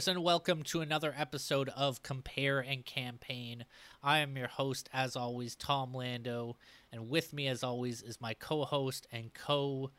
[0.00, 3.66] listeners, and welcome to another episode of Compare and Campaign.
[4.02, 6.56] I am your host, as always, Tom Lando,
[6.90, 9.90] and with me, as always, is my co host and co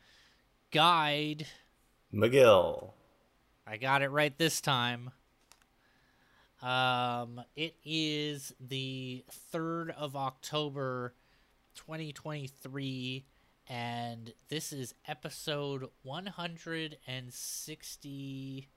[0.72, 1.46] guide,
[2.12, 2.94] Magill.
[3.64, 5.12] I got it right this time.
[6.60, 9.24] Um, it is the
[9.54, 11.14] 3rd of October,
[11.76, 13.24] 2023
[13.68, 18.68] and this is episode 160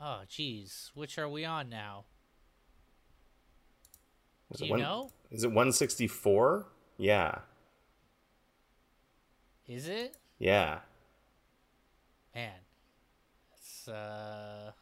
[0.00, 2.04] oh geez which are we on now
[4.52, 6.66] Is do it you one, know Is it 164?
[6.98, 7.38] Yeah.
[9.68, 10.80] is it Yeah.
[12.34, 12.52] man
[13.54, 14.72] it's uh,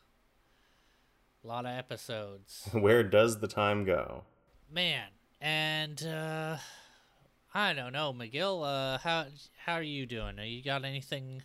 [1.42, 4.24] a lot of episodes Where does the time go?
[4.70, 5.08] man
[5.40, 6.56] and uh
[7.52, 9.26] i don't know Magill uh how
[9.64, 11.42] how are you doing are you got anything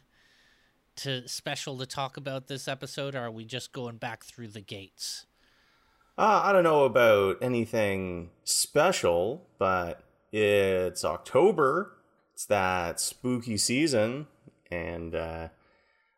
[0.99, 4.61] to special to talk about this episode or are we just going back through the
[4.61, 5.25] gates
[6.17, 11.93] Uh, I don't know about anything special, but it's October.
[12.33, 14.27] It's that spooky season,
[14.69, 15.47] and uh,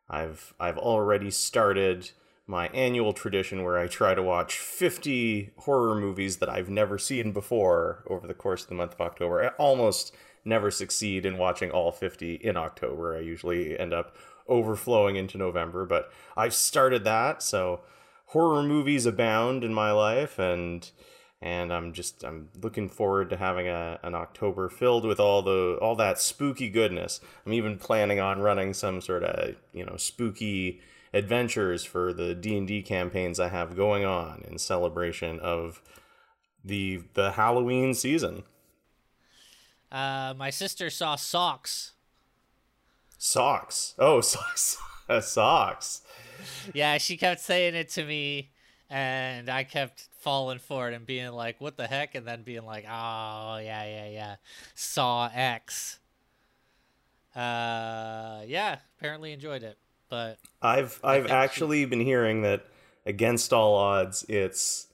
[0.09, 2.11] I've I've already started
[2.47, 7.31] my annual tradition where I try to watch 50 horror movies that I've never seen
[7.31, 9.43] before over the course of the month of October.
[9.43, 13.15] I almost never succeed in watching all 50 in October.
[13.15, 14.15] I usually end up
[14.51, 17.81] overflowing into November, but I've started that, so
[18.27, 20.89] horror movies abound in my life and
[21.41, 25.77] and I'm just I'm looking forward to having a an October filled with all the
[25.81, 27.19] all that spooky goodness.
[27.45, 30.81] I'm even planning on running some sort of, you know, spooky
[31.13, 35.81] adventures for the D&D campaigns I have going on in celebration of
[36.63, 38.43] the the Halloween season.
[39.91, 41.93] Uh, my sister saw socks.
[43.23, 43.93] Socks.
[43.99, 44.79] Oh, socks.
[45.21, 46.01] socks.
[46.73, 48.49] Yeah, she kept saying it to me,
[48.89, 52.65] and I kept falling for it and being like, "What the heck?" and then being
[52.65, 54.35] like, "Oh yeah, yeah, yeah."
[54.73, 55.99] Saw X.
[57.35, 59.77] Uh, yeah, apparently enjoyed it,
[60.09, 62.65] but I've I've think she- actually been hearing that
[63.05, 64.87] against all odds it's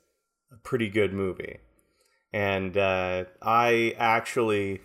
[0.52, 1.60] a pretty good movie.
[2.34, 4.82] And uh, I actually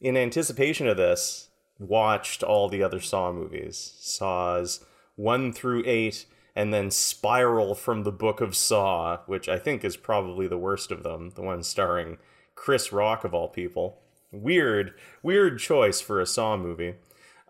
[0.00, 1.48] in anticipation of this
[1.82, 3.94] watched all the other Saw movies.
[3.98, 4.84] Saws
[5.16, 9.96] 1 through 8 and then Spiral from the Book of Saw, which I think is
[9.96, 12.18] probably the worst of them, the one starring
[12.54, 13.98] Chris Rock of all people.
[14.30, 16.94] Weird, weird choice for a Saw movie.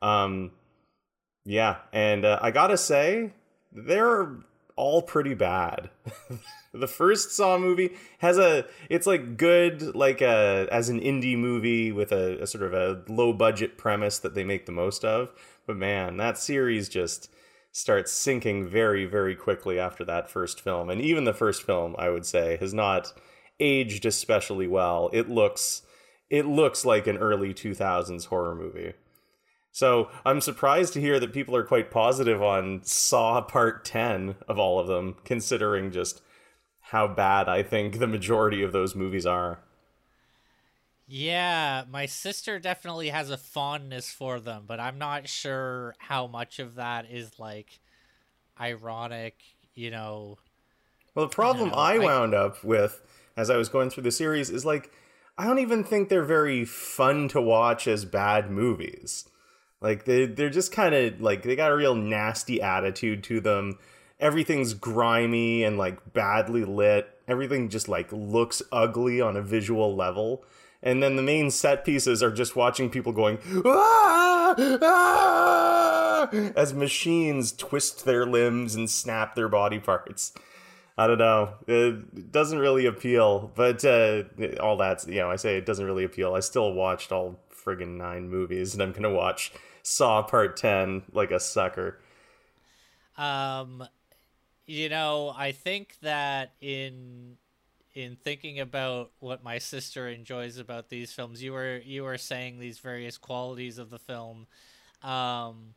[0.00, 0.52] Um,
[1.44, 3.32] yeah, and uh, I gotta say,
[3.72, 4.36] they're
[4.76, 5.90] all pretty bad.
[6.72, 11.92] the first Saw movie has a, it's like good, like a as an indie movie
[11.92, 15.30] with a, a sort of a low budget premise that they make the most of.
[15.66, 17.30] But man, that series just
[17.72, 20.90] starts sinking very, very quickly after that first film.
[20.90, 23.12] And even the first film, I would say, has not
[23.58, 25.08] aged especially well.
[25.12, 25.82] It looks,
[26.28, 28.92] it looks like an early 2000s horror movie.
[29.72, 34.58] So I'm surprised to hear that people are quite positive on Saw Part 10 of
[34.58, 36.22] all of them, considering just
[36.80, 39.64] how bad I think the majority of those movies are.
[41.06, 46.58] yeah, my sister definitely has a fondness for them, but I'm not sure how much
[46.58, 47.80] of that is like
[48.60, 49.42] ironic,
[49.74, 50.38] you know.
[51.14, 53.02] Well, the problem know, I I- wound up with
[53.36, 54.90] as I was going through the series is like,
[55.38, 59.28] I don't even think they're very fun to watch as bad movies.
[59.82, 63.78] Like they they're just kind of like they got a real nasty attitude to them.
[64.20, 67.08] Everything's grimy and like badly lit.
[67.26, 70.44] Everything just like looks ugly on a visual level.
[70.84, 74.54] And then the main set pieces are just watching people going "Ah!
[74.82, 80.32] Ah!" as machines twist their limbs and snap their body parts.
[80.96, 81.54] I don't know.
[81.66, 84.24] It doesn't really appeal, but uh,
[84.60, 85.30] all that's you know.
[85.30, 86.34] I say it doesn't really appeal.
[86.34, 89.52] I still watched all friggin' nine movies, and I'm gonna watch
[89.82, 91.98] Saw Part Ten like a sucker.
[93.18, 93.84] Um,
[94.66, 97.36] you know, I think that in
[97.94, 102.58] in thinking about what my sister enjoys about these films, you were you were saying
[102.58, 104.46] these various qualities of the film.
[105.02, 105.74] Um,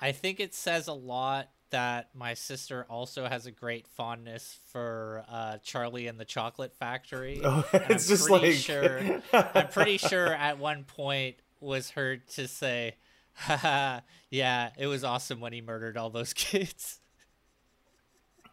[0.00, 5.24] I think it says a lot that my sister also has a great fondness for
[5.28, 7.40] uh, Charlie and the Chocolate Factory.
[7.44, 9.22] Oh, it's I'm just pretty like sure.
[9.32, 12.96] I'm pretty sure at one point was heard to say,
[13.34, 14.00] Haha,
[14.30, 17.00] yeah, it was awesome when he murdered all those kids.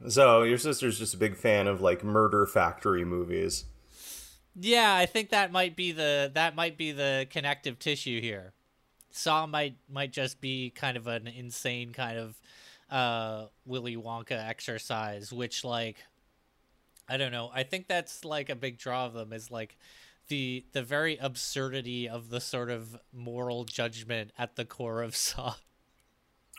[0.07, 3.65] So your sister's just a big fan of like murder factory movies.
[4.59, 8.53] Yeah, I think that might be the that might be the connective tissue here.
[9.11, 12.41] Saw might might just be kind of an insane kind of
[12.89, 15.97] uh Willy Wonka exercise, which like
[17.07, 17.51] I don't know.
[17.53, 19.77] I think that's like a big draw of them is like
[20.31, 25.55] the the very absurdity of the sort of moral judgment at the core of Saw.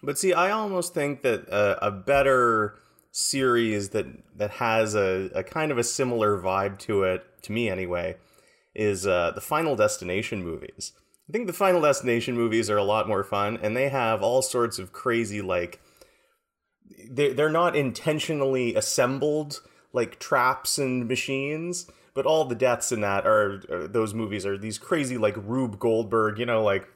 [0.04, 2.78] But see, I almost think that a better
[3.10, 7.68] series that that has a, a kind of a similar vibe to it, to me
[7.68, 8.16] anyway,
[8.74, 10.92] is uh, the Final Destination movies.
[11.28, 14.42] I think the Final Destination movies are a lot more fun, and they have all
[14.42, 15.80] sorts of crazy like
[17.08, 19.60] they they're not intentionally assembled
[19.92, 24.58] like traps and machines, but all the deaths in that are, are those movies are
[24.58, 26.88] these crazy like Rube Goldberg, you know, like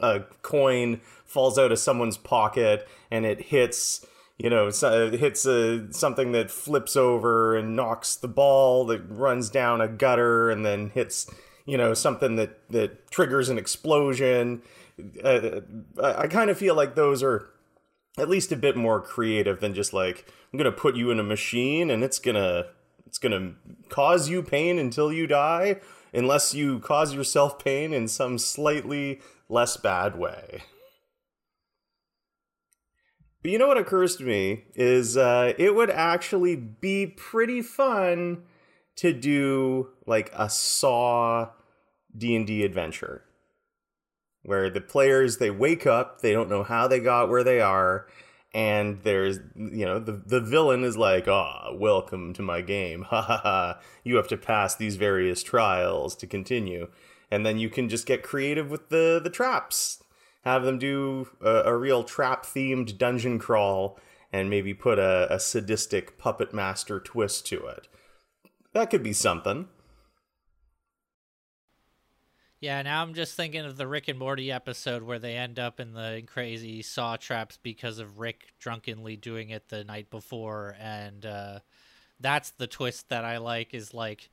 [0.00, 4.04] a coin falls out of someone's pocket and it hits
[4.38, 9.00] you know it uh, hits a, something that flips over and knocks the ball that
[9.08, 11.30] runs down a gutter and then hits
[11.64, 14.62] you know something that that triggers an explosion.
[15.22, 15.60] Uh,
[15.98, 17.50] uh i kind of feel like those are
[18.18, 21.22] at least a bit more creative than just like i'm gonna put you in a
[21.22, 22.66] machine and it's gonna
[23.16, 23.54] it's gonna
[23.88, 25.80] cause you pain until you die
[26.12, 30.62] unless you cause yourself pain in some slightly less bad way.
[33.40, 38.42] But you know what occurs to me is uh, it would actually be pretty fun
[38.96, 41.50] to do like a Saw
[42.14, 43.22] D&D adventure
[44.42, 48.06] where the players they wake up, they don't know how they got where they are,
[48.56, 53.02] and there's you know the the villain is like ah oh, welcome to my game.
[53.02, 53.80] Ha ha ha.
[54.02, 56.88] You have to pass these various trials to continue.
[57.30, 60.02] And then you can just get creative with the the traps.
[60.40, 63.98] Have them do a, a real trap themed dungeon crawl
[64.32, 67.88] and maybe put a, a sadistic puppet master twist to it.
[68.72, 69.68] That could be something
[72.60, 75.78] yeah, now I'm just thinking of the Rick and Morty episode where they end up
[75.78, 81.26] in the crazy saw traps because of Rick drunkenly doing it the night before, and
[81.26, 81.58] uh,
[82.18, 83.74] that's the twist that I like.
[83.74, 84.30] Is like,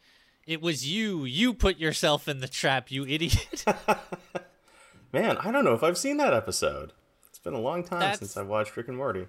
[0.48, 3.66] it was you, you put yourself in the trap, you idiot.
[5.14, 6.94] Man, I don't know if I've seen that episode.
[7.30, 9.28] It's been a long time that's, since I watched Rick and Morty.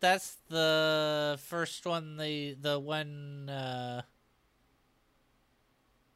[0.00, 2.16] That's the first one.
[2.16, 3.50] The the one.
[3.50, 4.02] Uh,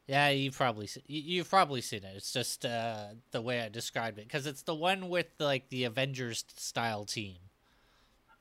[0.06, 2.12] yeah, you probably you've probably seen it.
[2.16, 5.84] It's just uh, the way I described it because it's the one with like the
[5.84, 7.36] Avengers style team.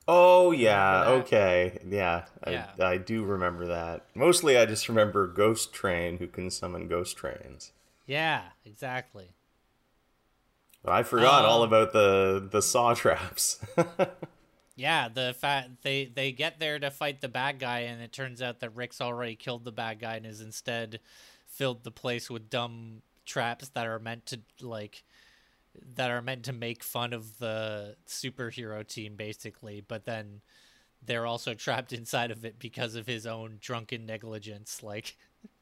[0.08, 2.70] Oh yeah, okay, yeah, yeah.
[2.78, 4.06] I, I do remember that.
[4.14, 7.72] Mostly, I just remember Ghost Train, who can summon ghost trains.
[8.06, 9.30] Yeah, exactly.
[10.84, 13.58] I forgot um, all about the the saw traps.
[14.76, 18.40] yeah, the fact they they get there to fight the bad guy, and it turns
[18.40, 21.00] out that Rick's already killed the bad guy and is instead
[21.56, 25.04] filled the place with dumb traps that are meant to like
[25.94, 30.40] that are meant to make fun of the superhero team basically but then
[31.04, 35.16] they're also trapped inside of it because of his own drunken negligence like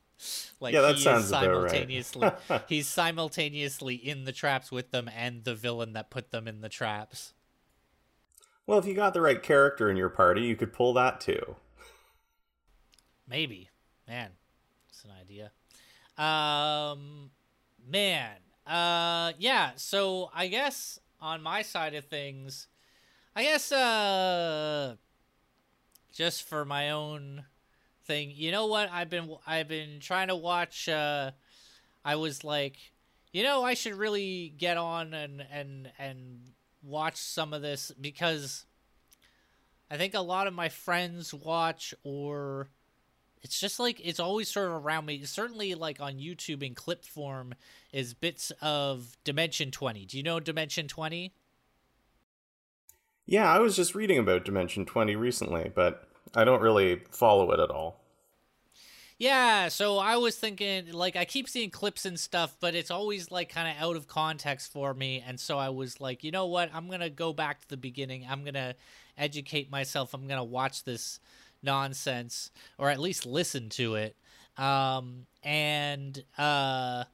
[0.61, 2.63] like yeah, that he sounds simultaneously right.
[2.69, 6.69] he's simultaneously in the traps with them and the villain that put them in the
[6.69, 7.35] traps.
[8.67, 11.57] Well if you got the right character in your party you could pull that too.
[13.29, 13.71] Maybe.
[14.07, 14.31] Man
[14.89, 15.51] it's an idea
[16.19, 17.31] um,
[17.87, 19.73] man, uh, yeah.
[19.77, 22.69] So I guess on my side of things,
[23.35, 24.97] I guess uh,
[26.13, 27.45] just for my own
[28.05, 28.91] thing, you know what?
[28.93, 30.89] I've been I've been trying to watch.
[30.89, 31.33] Uh,
[32.05, 32.77] I was like,
[33.33, 36.41] you know, I should really get on and and and
[36.83, 38.67] watch some of this because
[39.91, 42.69] I think a lot of my friends watch or
[43.45, 45.23] it's just like it's always sort of around me.
[45.25, 47.55] Certainly, like on YouTube in clip form,
[47.93, 50.07] is bits of Dimension Twenty.
[50.07, 51.33] Do you know Dimension Twenty?
[53.27, 57.61] Yeah, I was just reading about Dimension Twenty recently, but I don't really follow it
[57.61, 58.01] at all.
[59.17, 63.31] Yeah, so I was thinking, like, I keep seeing clips and stuff, but it's always,
[63.31, 65.23] like, kind of out of context for me.
[65.25, 66.69] And so I was like, you know what?
[66.75, 68.27] I'm going to go back to the beginning.
[68.29, 68.75] I'm going to
[69.17, 70.15] educate myself.
[70.15, 71.21] I'm going to watch this
[71.65, 74.17] nonsense or at least listen to it.
[74.57, 77.05] Um and uh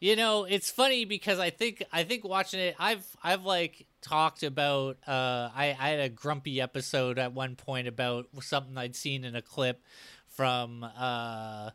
[0.00, 4.42] you know it's funny because i think i think watching it i've i've like talked
[4.42, 9.22] about uh i i had a grumpy episode at one point about something i'd seen
[9.22, 9.82] in a clip
[10.26, 11.70] from uh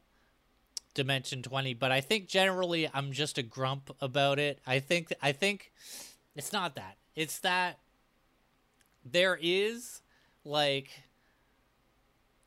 [0.95, 4.59] dimension 20 but i think generally i'm just a grump about it.
[4.65, 5.71] I think i think
[6.35, 6.97] it's not that.
[7.15, 7.79] It's that
[9.03, 10.01] there is
[10.45, 10.89] like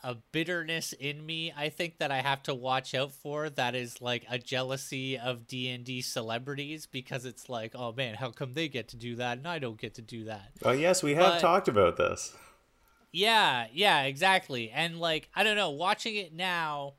[0.03, 4.01] a bitterness in me i think that i have to watch out for that is
[4.01, 8.89] like a jealousy of d&d celebrities because it's like oh man how come they get
[8.89, 10.51] to do that and i don't get to do that?
[10.65, 12.35] Oh yes we have But- talked about this.
[13.13, 14.71] Yeah yeah exactly.
[14.71, 16.95] And like i don't know watching it now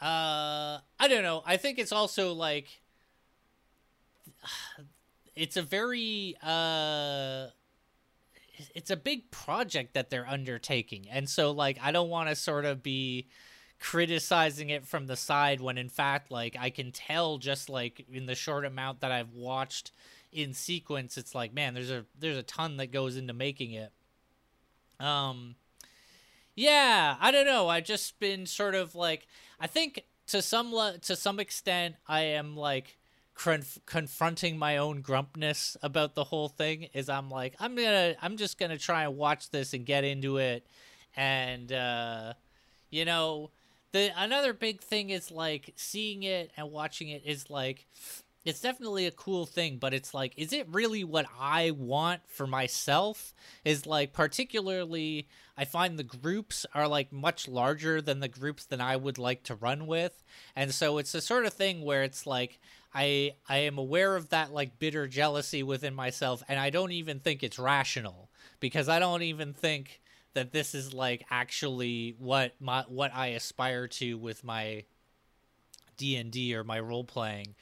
[0.00, 1.42] uh i don't know.
[1.46, 2.68] I think it's also like
[5.34, 7.46] it's a very uh
[8.74, 11.06] it's a big project that they're undertaking.
[11.10, 13.26] And so like i don't want to sort of be
[13.78, 18.26] criticizing it from the side when in fact like i can tell just like in
[18.26, 19.90] the short amount that i've watched
[20.30, 23.90] in sequence it's like man there's a there's a ton that goes into making it.
[25.00, 25.56] Um
[26.54, 29.26] yeah i don't know I've just been sort of like
[29.58, 32.98] i think to some le- to some extent i am like
[33.34, 38.36] conf- confronting my own grumpness about the whole thing is i'm like i'm gonna i'm
[38.36, 40.66] just gonna try and watch this and get into it.
[41.16, 42.34] And uh
[42.90, 43.50] you know
[43.92, 47.86] the another big thing is like seeing it and watching it is like
[48.44, 52.46] it's definitely a cool thing but it's like is it really what i want for
[52.46, 53.34] myself?
[53.64, 58.80] Is like particularly i find the groups are like much larger than the groups than
[58.80, 60.22] i would like to run with.
[60.56, 62.58] And so it's the sort of thing where it's like
[62.94, 67.18] i i am aware of that like bitter jealousy within myself and i don't even
[67.20, 68.28] think it's rational
[68.60, 70.00] because i don't even think
[70.34, 74.84] that this is like actually what my what i aspire to with my
[75.96, 77.54] d&d or my role playing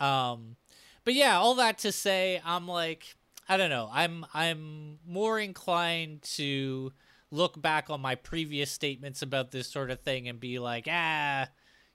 [0.00, 0.56] um
[1.04, 3.16] but yeah all that to say i'm like
[3.48, 3.90] i don't know.
[3.92, 6.92] I'm i'm more inclined to
[7.30, 11.48] look back on my previous statements about this sort of thing and be like ah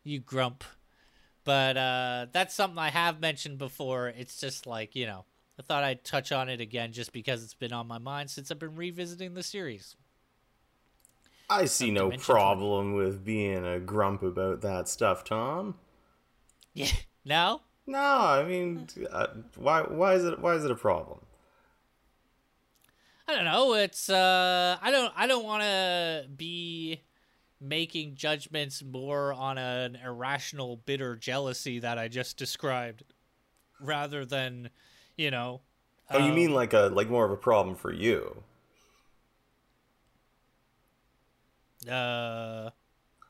[0.03, 0.63] you grump
[1.50, 4.10] but uh that's something i have mentioned before.
[4.10, 5.25] It's just like you know
[5.58, 8.51] i thought i'd touch on it again just because it's been on my mind since
[8.51, 9.96] i've been revisiting the series.
[11.50, 15.74] I see no problem with being a grump about that stuff tom.
[16.75, 16.91] Yeah.
[17.25, 17.62] No?
[17.88, 21.22] No i mean uh, why why is it why is it a problem?
[23.27, 23.74] I don't know.
[23.74, 27.01] It's uh, I don't I don't want to be
[27.62, 33.04] making judgments more on an irrational, bitter jealousy that I just described,
[33.82, 34.70] rather than,
[35.18, 35.62] you know.
[36.10, 38.44] oh you um, mean like a like more of a problem for you?
[41.89, 42.70] Uh,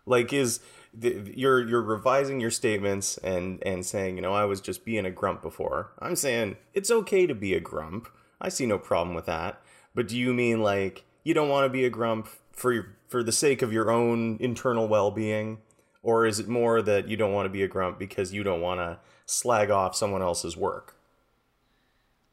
[0.05, 0.59] like is
[0.93, 5.05] the, you're you're revising your statements and and saying you know i was just being
[5.05, 5.91] a grump before.
[5.99, 8.09] I'm saying it's okay to be a grump.
[8.41, 9.61] I see no problem with that.
[9.93, 12.27] But do you mean like you don't want to be a grump
[12.59, 15.59] for your, for the sake of your own internal well-being
[16.01, 18.61] or is it more that you don't want to be a grump because you don't
[18.61, 20.95] want to slag off someone else's work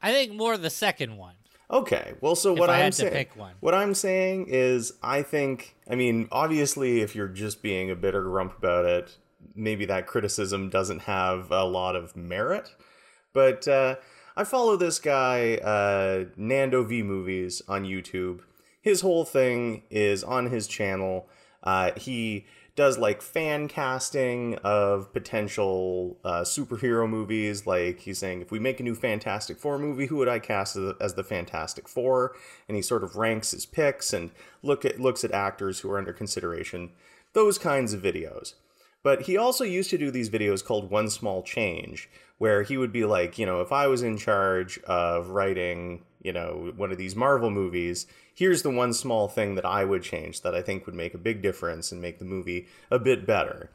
[0.03, 1.35] I think more the second one.
[1.71, 2.15] Okay.
[2.21, 3.55] Well, so what I to saying, pick one.
[3.61, 8.23] what I'm saying is, I think, I mean, obviously, if you're just being a bitter
[8.23, 9.17] grump about it,
[9.55, 12.73] maybe that criticism doesn't have a lot of merit.
[13.33, 13.97] But uh,
[14.37, 18.43] I follow this guy, uh, Nando V Movies, on YouTube.
[18.87, 21.29] His whole thing is on his channel.
[21.61, 27.67] Uh, he does like fan casting of potential uh, superhero movies.
[27.67, 30.77] Like he's saying, if we make a new Fantastic Four movie, who would I cast
[30.77, 32.37] as the, as the Fantastic Four?
[32.69, 34.31] And he sort of ranks his picks and
[34.63, 36.93] look at looks at actors who are under consideration.
[37.33, 38.55] Those kinds of videos.
[39.03, 42.93] But he also used to do these videos called One Small Change, where he would
[42.93, 46.99] be like, you know, if I was in charge of writing, you know, one of
[46.99, 50.85] these Marvel movies, here's the one small thing that I would change that I think
[50.87, 53.71] would make a big difference and make the movie a bit better.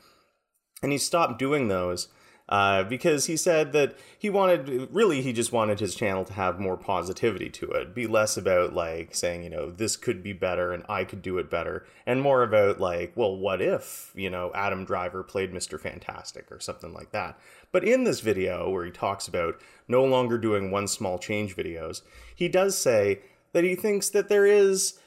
[0.83, 2.07] And he stopped doing those
[2.47, 6.59] uh, because he said that he wanted, really, he just wanted his channel to have
[6.59, 10.73] more positivity to it, be less about like saying, you know, this could be better
[10.73, 14.51] and I could do it better, and more about like, well, what if, you know,
[14.53, 15.79] Adam Driver played Mr.
[15.79, 17.39] Fantastic or something like that.
[17.71, 19.55] But in this video where he talks about
[19.87, 22.01] no longer doing one small change videos,
[22.35, 23.21] he does say
[23.53, 24.99] that he thinks that there is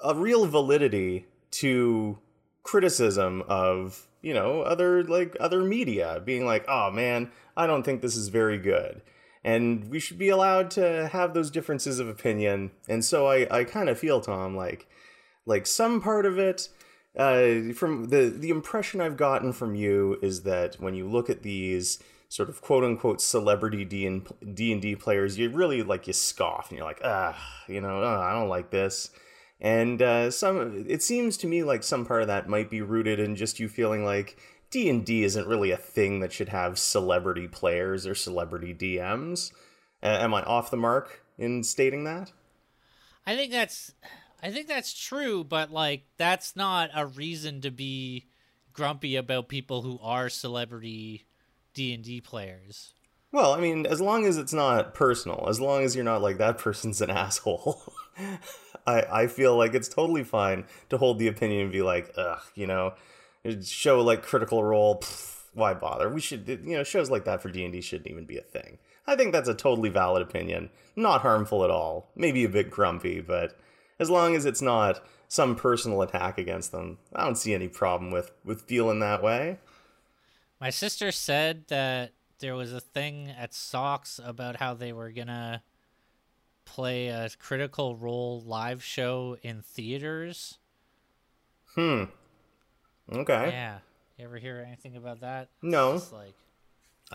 [0.00, 2.18] a real validity to
[2.62, 8.00] criticism of you know other like other media being like oh man i don't think
[8.00, 9.02] this is very good.
[9.42, 12.72] And we should be allowed to have those differences of opinion.
[12.88, 14.86] And so i i kind of feel tom like
[15.46, 16.68] like some part of it
[17.16, 21.42] uh from the the impression i've gotten from you is that when you look at
[21.42, 21.98] these
[22.30, 26.78] sort of quote unquote celebrity D and D players, you really like you scoff and
[26.78, 27.36] you're like, ah,
[27.68, 29.10] you know, oh, I don't like this.
[29.60, 33.20] And uh, some, it seems to me like some part of that might be rooted
[33.20, 34.38] in just you feeling like
[34.70, 39.52] D and D isn't really a thing that should have celebrity players or celebrity DMs.
[40.02, 42.32] Uh, am I off the mark in stating that?
[43.26, 43.92] I think that's
[44.40, 48.28] I think that's true, but like that's not a reason to be
[48.72, 51.26] grumpy about people who are celebrity
[51.74, 52.94] D and D players.
[53.32, 56.38] Well, I mean, as long as it's not personal, as long as you're not like
[56.38, 57.80] that person's an asshole,
[58.86, 62.42] I I feel like it's totally fine to hold the opinion and be like, ugh,
[62.54, 62.94] you know,
[63.62, 65.00] show like Critical Role.
[65.00, 66.08] Pff, why bother?
[66.08, 68.42] We should, you know, shows like that for D and D shouldn't even be a
[68.42, 68.78] thing.
[69.06, 72.10] I think that's a totally valid opinion, not harmful at all.
[72.14, 73.58] Maybe a bit grumpy, but
[73.98, 78.10] as long as it's not some personal attack against them, I don't see any problem
[78.10, 79.58] with with feeling that way.
[80.60, 85.10] My sister said that there was a thing at Saw X about how they were
[85.10, 85.62] gonna
[86.64, 90.58] play a critical role live show in theaters.
[91.74, 92.04] Hmm.
[93.12, 93.50] Okay.
[93.50, 93.78] Yeah.
[94.18, 95.48] You ever hear anything about that?
[95.62, 95.94] No.
[95.94, 96.34] It's like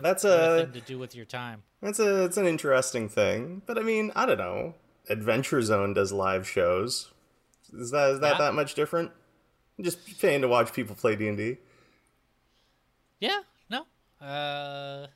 [0.01, 1.63] That's nothing a to do with your time.
[1.81, 4.73] that's a it's an interesting thing, but I mean, I don't know.
[5.07, 7.11] Adventure Zone does live shows.
[7.73, 8.37] Is that is that Yeah.
[8.45, 9.11] that much different?
[9.79, 11.57] Just paying to watch people play D and D.
[13.25, 13.39] Yeah,
[13.70, 13.86] no.
[14.25, 15.08] Uh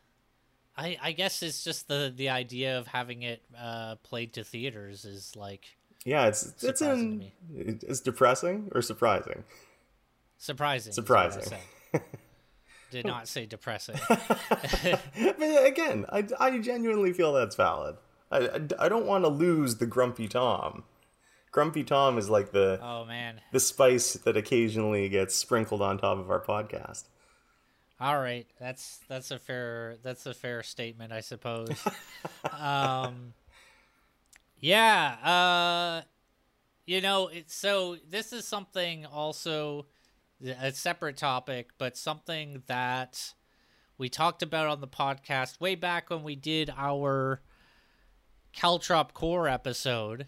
[0.77, 5.05] I I guess it's just the the idea of having it uh played to theaters
[5.05, 5.65] is like
[6.05, 7.25] Yeah, it's it's Surprising to
[7.55, 7.77] in me.
[7.81, 9.43] it's depressing or surprising.
[10.37, 10.91] surprising.
[10.91, 11.59] is what I Surprising.
[12.91, 13.97] Did not say depressing.
[14.09, 17.97] But again, I, I genuinely feel that's valid.
[18.31, 20.83] I, I, I don't want to lose the Grumpy Tom.
[21.51, 23.41] Grumpy Tom is like the oh man.
[23.51, 27.03] the spice that occasionally gets sprinkled on top of our podcast.
[28.01, 31.85] All right, that's that's a fair that's a fair statement, I suppose.
[32.59, 33.33] um,
[34.59, 36.07] yeah, uh,
[36.85, 39.85] you know, it's so this is something also
[40.61, 43.33] a separate topic, but something that
[43.97, 47.41] we talked about on the podcast way back when we did our
[48.55, 50.27] Caltrop Core episode,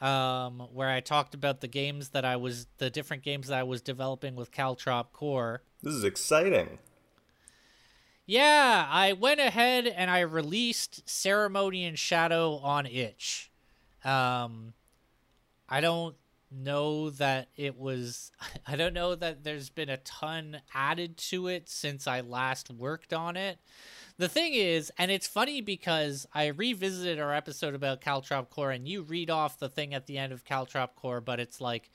[0.00, 3.64] um, where I talked about the games that I was the different games that I
[3.64, 5.62] was developing with Caltrop Core.
[5.82, 6.78] This is exciting.
[8.26, 13.50] Yeah, I went ahead and I released Ceremony and Shadow on itch.
[14.04, 14.72] Um
[15.68, 16.16] I don't
[16.50, 18.32] know that it was
[18.66, 23.12] I don't know that there's been a ton added to it since I last worked
[23.12, 23.58] on it.
[24.16, 28.86] The thing is, and it's funny because I revisited our episode about Caltrop Core and
[28.86, 31.90] you read off the thing at the end of Caltrop Core, but it's like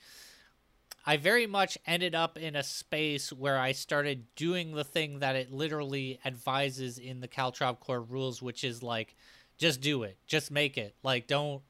[1.06, 5.36] I very much ended up in a space where I started doing the thing that
[5.36, 9.16] it literally advises in the Caltrop Core rules, which is like,
[9.56, 10.94] just do it, just make it.
[11.02, 11.62] Like, don't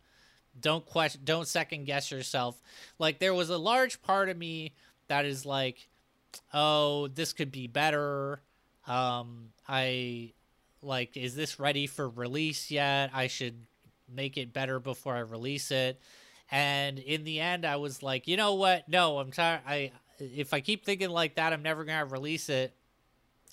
[0.61, 2.61] don't question, don't second guess yourself.
[2.99, 4.75] Like, there was a large part of me
[5.07, 5.89] that is like,
[6.53, 8.43] oh, this could be better.
[8.87, 10.33] Um, I
[10.83, 13.11] like, is this ready for release yet?
[13.15, 13.67] I should
[14.13, 16.01] make it better before I release it.
[16.51, 18.89] And in the end, I was like, you know what?
[18.89, 19.61] No, I'm tired.
[19.67, 22.75] I if I keep thinking like that, I'm never gonna release it.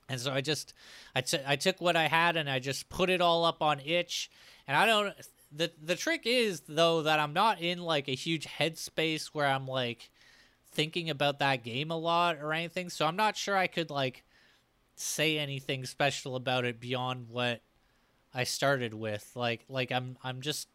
[0.10, 0.74] And so I just
[1.16, 3.80] I took I took what I had and I just put it all up on
[3.82, 4.32] itch.
[4.68, 5.14] And I don't
[5.52, 9.68] the the trick is though that I'm not in like a huge headspace where I'm
[9.68, 10.10] like
[10.72, 12.90] thinking about that game a lot or anything.
[12.90, 14.24] So I'm not sure I could like
[14.96, 17.62] say anything special about it beyond what
[18.34, 19.32] I started with.
[19.36, 20.68] Like like I'm I'm just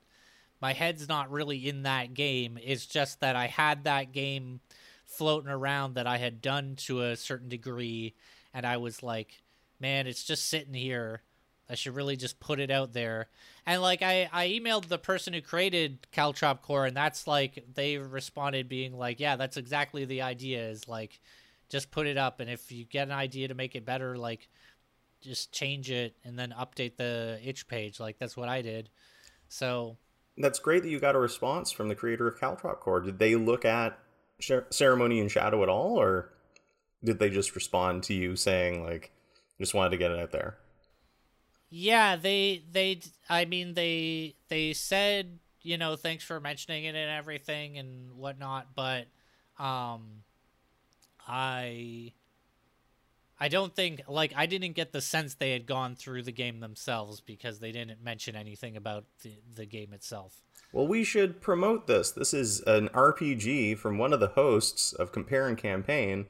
[0.62, 2.58] my head's not really in that game.
[2.62, 4.60] It's just that I had that game
[5.04, 8.14] floating around that I had done to a certain degree,
[8.54, 9.42] and I was like,
[9.80, 11.22] man, it's just sitting here.
[11.68, 13.28] I should really just put it out there.
[13.66, 17.98] And like I, I emailed the person who created Caltrop Core, and that's like they
[17.98, 20.68] responded being like, yeah, that's exactly the idea.
[20.68, 21.20] Is like,
[21.68, 24.48] just put it up, and if you get an idea to make it better, like,
[25.22, 27.98] just change it and then update the itch page.
[27.98, 28.90] Like that's what I did.
[29.48, 29.96] So
[30.42, 33.00] That's great that you got a response from the creator of Caltrop Core.
[33.00, 33.96] Did they look at
[34.40, 36.32] Cer- Ceremony and Shadow at all, or
[37.04, 39.12] did they just respond to you saying like,
[39.60, 40.58] just wanted to get it out there?
[41.70, 43.00] Yeah, they they
[43.30, 48.74] I mean they they said, you know, thanks for mentioning it and everything and whatnot,
[48.74, 49.06] but
[49.58, 50.24] um
[51.26, 52.12] I
[53.42, 56.60] I don't think like I didn't get the sense they had gone through the game
[56.60, 60.44] themselves because they didn't mention anything about the, the game itself.
[60.72, 62.12] Well, we should promote this.
[62.12, 66.26] This is an RPG from one of the hosts of Compare and Campaign,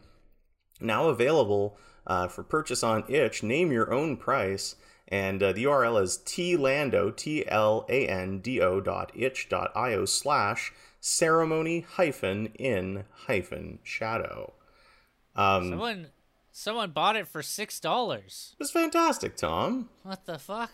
[0.81, 3.43] now available uh, for purchase on itch.
[3.43, 4.77] Name your own price.
[5.07, 9.71] And uh, the URL is tlando, T L A N D O dot itch dot
[9.77, 14.55] io slash ceremony hyphen in hyphen shadow.
[15.37, 16.07] Um, Someone
[16.53, 18.55] someone bought it for six dollars.
[18.61, 19.89] it's fantastic, Tom.
[20.05, 20.71] What the fuck?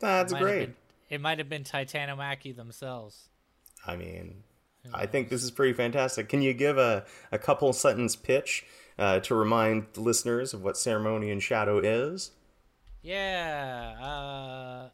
[0.00, 0.66] That's have great.
[0.66, 0.74] been-
[1.10, 3.28] it might have been Titanomachy themselves.
[3.86, 4.42] I mean,
[4.92, 6.28] I think this is pretty fantastic.
[6.28, 8.64] Can you give a, a couple sentence pitch
[8.98, 12.32] uh, to remind listeners of what Ceremony and Shadow is?
[13.02, 13.94] Yeah.
[14.02, 14.88] Uh,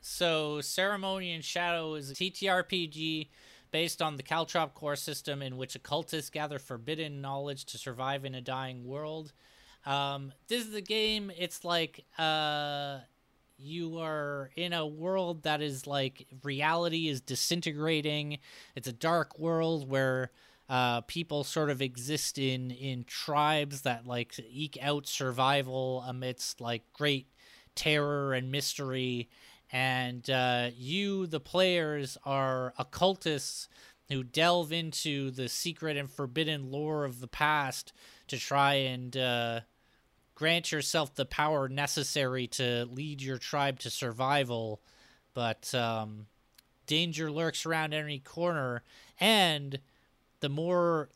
[0.00, 3.28] so, Ceremony and Shadow is a TTRPG
[3.72, 8.34] based on the Caltrop core system in which occultists gather forbidden knowledge to survive in
[8.34, 9.32] a dying world.
[9.84, 11.32] Um, this is a game.
[11.36, 12.98] It's like uh,
[13.58, 18.38] you are in a world that is like reality is disintegrating.
[18.76, 20.30] It's a dark world where
[20.68, 26.82] uh, people sort of exist in in tribes that like eke out survival amidst like
[26.92, 27.26] great
[27.74, 29.28] terror and mystery.
[29.72, 33.68] And uh, you, the players, are occultists
[34.08, 37.92] who delve into the secret and forbidden lore of the past
[38.28, 39.60] to try and uh,
[40.34, 44.82] grant yourself the power necessary to lead your tribe to survival,
[45.34, 46.26] but um,
[46.86, 48.82] danger lurks around every corner,
[49.18, 49.78] and
[50.40, 51.08] the more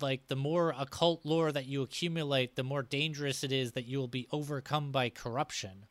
[0.00, 3.98] like the more occult lore that you accumulate, the more dangerous it is that you
[3.98, 5.86] will be overcome by corruption.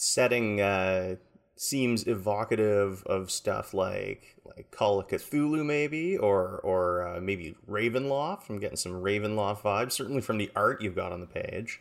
[0.00, 1.16] Setting uh,
[1.56, 8.48] seems evocative of stuff like like Call of Cthulhu, maybe, or or uh, maybe Ravenloft.
[8.48, 11.80] I'm getting some Ravenloft vibes, certainly from the art you've got on the page.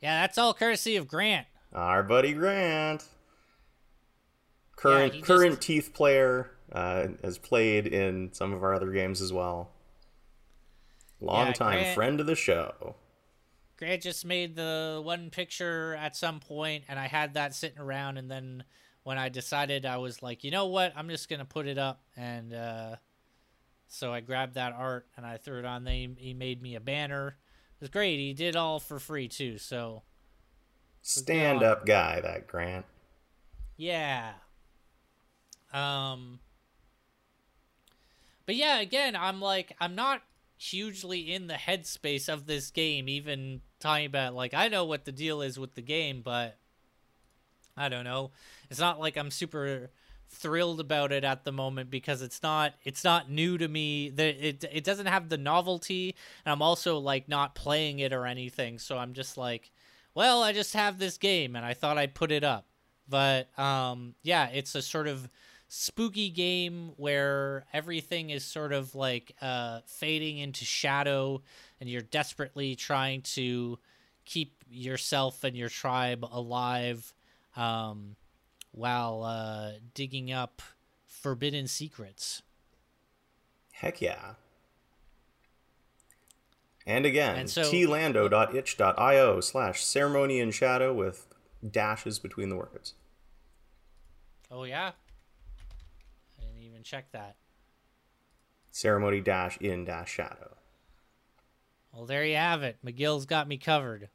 [0.00, 1.48] Yeah, that's all courtesy of Grant.
[1.72, 3.04] Our buddy Grant,
[4.76, 5.62] current yeah, current just...
[5.62, 9.70] Teeth player, uh, has played in some of our other games as well.
[11.20, 11.94] Long yeah, time Grant...
[11.96, 12.94] friend of the show.
[13.82, 18.16] Grant just made the one picture at some point, and I had that sitting around,
[18.16, 18.62] and then
[19.02, 22.00] when I decided I was like, you know what, I'm just gonna put it up,
[22.16, 22.94] and uh,
[23.88, 25.82] so I grabbed that art and I threw it on.
[25.82, 27.38] They he made me a banner.
[27.74, 28.18] It was great.
[28.20, 29.58] He did all for free too.
[29.58, 30.04] So
[31.00, 32.86] stand up guy, that Grant.
[33.76, 34.34] Yeah.
[35.72, 36.38] Um.
[38.46, 40.22] But yeah, again, I'm like, I'm not
[40.56, 43.08] hugely in the headspace of this game.
[43.08, 46.58] Even talking about like, I know what the deal is with the game, but
[47.76, 48.30] I don't know.
[48.70, 49.90] It's not like I'm super
[50.28, 54.08] thrilled about it at the moment because it's not it's not new to me.
[54.08, 56.14] That it it doesn't have the novelty
[56.44, 58.78] and I'm also like not playing it or anything.
[58.78, 59.70] So I'm just like
[60.14, 62.66] well I just have this game and I thought I'd put it up.
[63.08, 65.28] But um yeah it's a sort of
[65.74, 71.40] spooky game where everything is sort of like uh fading into shadow
[71.80, 73.78] and you're desperately trying to
[74.26, 77.14] keep yourself and your tribe alive
[77.56, 78.16] um
[78.72, 80.62] while uh, digging up
[81.06, 82.42] forbidden secrets.
[83.72, 84.34] Heck yeah.
[86.84, 91.28] And again, and so, tlando.itch.io slash ceremony in shadow with
[91.68, 92.94] dashes between the words.
[94.50, 94.92] Oh, yeah?
[96.82, 97.36] I check that.
[98.72, 100.56] Ceremony dash in dash shadow.
[101.92, 102.78] Well, there you have it.
[102.82, 104.08] Magill's got me covered.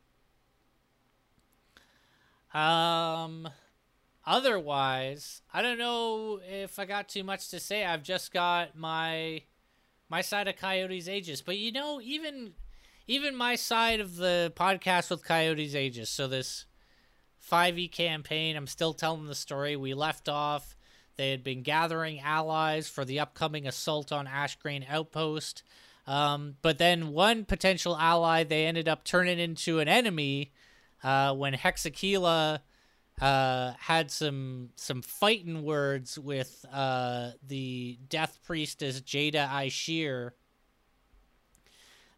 [2.54, 3.48] Um,
[4.26, 7.86] otherwise, I don't know if I got too much to say.
[7.86, 9.44] I've just got my
[10.10, 12.54] my side of Coyote's Aegis, but you know, even
[13.08, 16.10] even my side of the podcast with Coyote's Aegis.
[16.10, 16.66] So this
[17.50, 19.78] 5e campaign, I'm still telling the story.
[19.78, 20.77] We left off.
[21.18, 25.64] They had been gathering allies for the upcoming assault on Ash Ashgrain Outpost.
[26.06, 30.54] Um, but then one potential ally they ended up turning into an enemy
[31.04, 32.60] uh, when Hexakila
[33.20, 40.32] uh, had some some fighting words with uh, the death priestess Jada Ishir.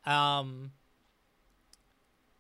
[0.06, 0.72] Um,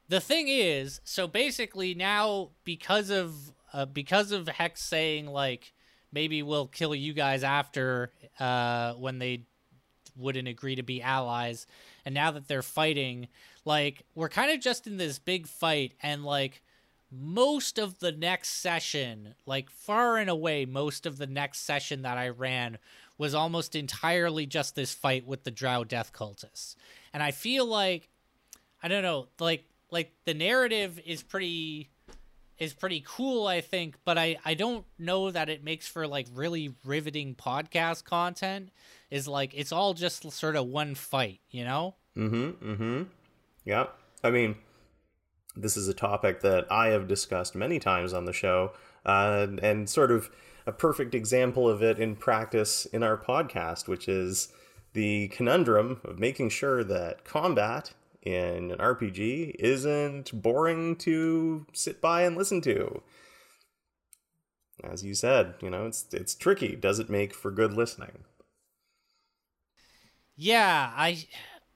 [0.07, 5.73] the thing is, so basically now because of uh, because of Hex saying like
[6.11, 9.43] maybe we'll kill you guys after uh, when they
[10.15, 11.65] wouldn't agree to be allies,
[12.05, 13.27] and now that they're fighting,
[13.65, 16.61] like we're kind of just in this big fight, and like
[17.11, 22.17] most of the next session, like far and away, most of the next session that
[22.17, 22.77] I ran
[23.17, 26.75] was almost entirely just this fight with the Drow Death Cultists.
[27.13, 28.09] And I feel like
[28.81, 31.89] I don't know, like like the narrative is pretty
[32.59, 36.27] is pretty cool, I think, but I I don't know that it makes for like
[36.33, 38.69] really riveting podcast content.
[39.09, 41.95] Is like it's all just sort of one fight, you know?
[42.17, 42.71] Mm-hmm.
[42.71, 43.03] Mm-hmm.
[43.63, 43.87] Yeah.
[44.23, 44.55] I mean,
[45.55, 48.73] this is a topic that I have discussed many times on the show,
[49.05, 50.29] uh, and sort of
[50.67, 54.49] a perfect example of it in practice in our podcast, which is
[54.93, 62.23] the conundrum of making sure that combat in an RPG isn't boring to sit by
[62.23, 63.01] and listen to.
[64.83, 66.75] as you said, you know, it's it's tricky.
[66.75, 68.23] Does it make for good listening?
[70.35, 71.25] Yeah, I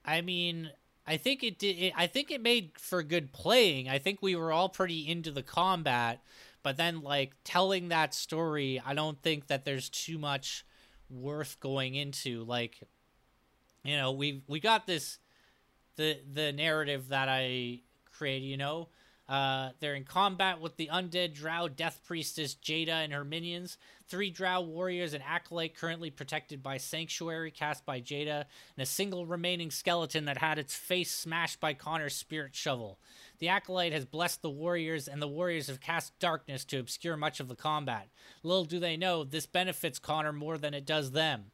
[0.05, 0.71] I mean,
[1.05, 3.89] I think it did it, I think it made for good playing.
[3.89, 6.21] I think we were all pretty into the combat,
[6.63, 10.65] but then like telling that story, I don't think that there's too much
[11.09, 12.81] worth going into like
[13.83, 15.19] you know, we we got this
[15.95, 18.89] the the narrative that I created, you know,
[19.27, 23.77] uh, they're in combat with the undead drow death priestess Jada and her minions.
[24.07, 29.25] Three drow warriors and acolyte currently protected by sanctuary cast by Jada, and a single
[29.25, 32.99] remaining skeleton that had its face smashed by Connor's spirit shovel.
[33.39, 37.39] The acolyte has blessed the warriors, and the warriors have cast darkness to obscure much
[37.39, 38.09] of the combat.
[38.43, 41.45] Little do they know, this benefits Connor more than it does them.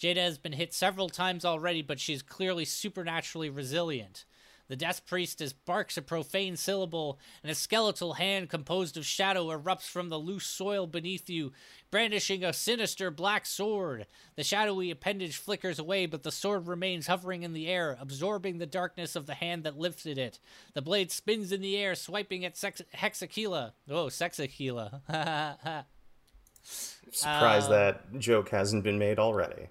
[0.00, 4.24] Jada has been hit several times already, but she's clearly supernaturally resilient.
[4.72, 9.86] The Death Priestess barks a profane syllable, and a skeletal hand composed of shadow erupts
[9.86, 11.52] from the loose soil beneath you,
[11.90, 14.06] brandishing a sinister black sword.
[14.34, 18.66] The shadowy appendage flickers away, but the sword remains hovering in the air, absorbing the
[18.66, 20.38] darkness of the hand that lifted it.
[20.72, 23.72] The blade spins in the air, swiping at Sex- Hexakila.
[23.90, 25.02] Oh, Sexakila.
[26.62, 29.68] Surprised uh, that joke hasn't been made already.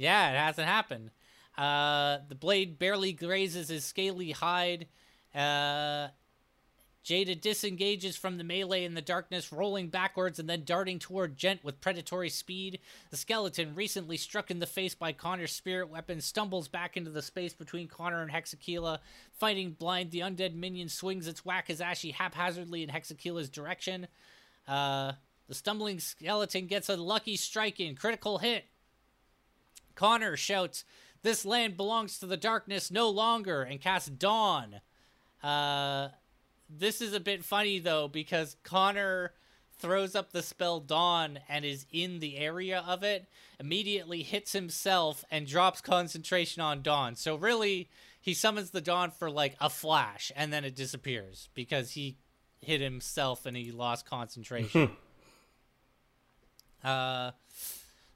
[0.00, 1.10] Yeah, it hasn't happened.
[1.58, 4.86] Uh, the blade barely grazes his scaly hide.
[5.34, 6.08] Uh,
[7.04, 11.62] Jada disengages from the melee in the darkness, rolling backwards and then darting toward Gent
[11.62, 12.78] with predatory speed.
[13.10, 17.20] The skeleton, recently struck in the face by Connor's spirit weapon, stumbles back into the
[17.20, 19.00] space between Connor and Hexakila.
[19.34, 24.06] Fighting blind, the undead minion swings its Wakizashi haphazardly in Hexakila's direction.
[24.66, 25.12] Uh,
[25.46, 28.64] the stumbling skeleton gets a lucky strike in, critical hit.
[30.00, 30.82] Connor shouts,
[31.20, 34.80] this land belongs to the darkness no longer and casts Dawn.
[35.42, 36.08] Uh,
[36.70, 39.34] this is a bit funny though because Connor
[39.76, 45.22] throws up the spell Dawn and is in the area of it, immediately hits himself
[45.30, 47.14] and drops concentration on Dawn.
[47.14, 47.90] So really,
[48.22, 52.16] he summons the Dawn for like a flash and then it disappears because he
[52.62, 54.92] hit himself and he lost concentration.
[56.82, 57.32] uh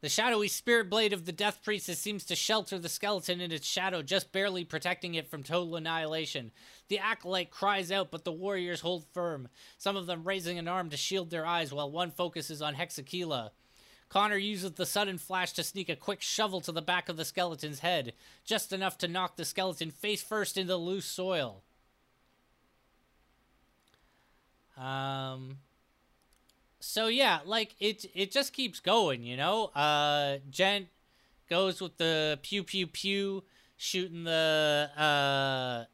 [0.05, 3.67] the shadowy spirit blade of the Death Priestess seems to shelter the skeleton in its
[3.67, 6.53] shadow, just barely protecting it from total annihilation.
[6.89, 10.91] The acolyte cries out, but the warriors hold firm, some of them raising an arm
[10.91, 13.53] to shield their eyes while one focuses on Hexakila.
[14.11, 17.25] Connor uses the sudden flash to sneak a quick shovel to the back of the
[17.25, 18.13] skeleton's head,
[18.45, 21.63] just enough to knock the skeleton face first into loose soil.
[24.77, 25.61] Um,
[26.85, 29.67] so yeah, like it it just keeps going, you know.
[29.67, 30.89] Uh, Gent
[31.49, 33.45] goes with the pew pew pew,
[33.77, 35.85] shooting the uh,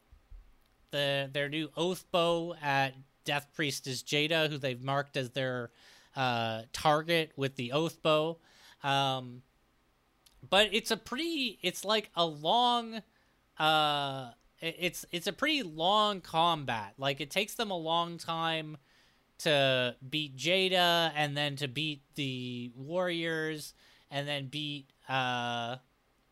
[0.90, 5.70] the their new oath bow at Death Priestess Jada, who they've marked as their
[6.16, 8.38] uh, target with the oath bow.
[8.82, 9.42] Um,
[10.48, 13.02] but it's a pretty, it's like a long,
[13.58, 16.94] uh, it's it's a pretty long combat.
[16.98, 18.76] Like it takes them a long time
[19.40, 23.74] to beat Jada and then to beat the Warriors
[24.10, 25.76] and then beat uh,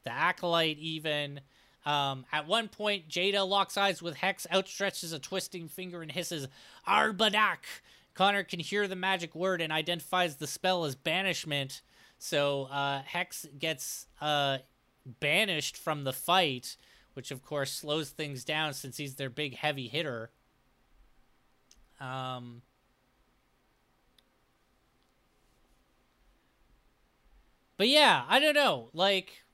[0.04, 1.40] the Acolyte even.
[1.86, 6.48] Um, at one point, Jada locks eyes with Hex, outstretches a twisting finger, and hisses,
[6.86, 7.58] Arbadak!
[8.14, 11.82] Connor can hear the magic word and identifies the spell as banishment.
[12.18, 14.58] So uh, Hex gets uh,
[15.20, 16.76] banished from the fight,
[17.14, 20.30] which of course slows things down since he's their big heavy hitter.
[22.00, 22.62] Um,
[27.78, 28.90] But yeah, I don't know.
[28.92, 29.44] Like,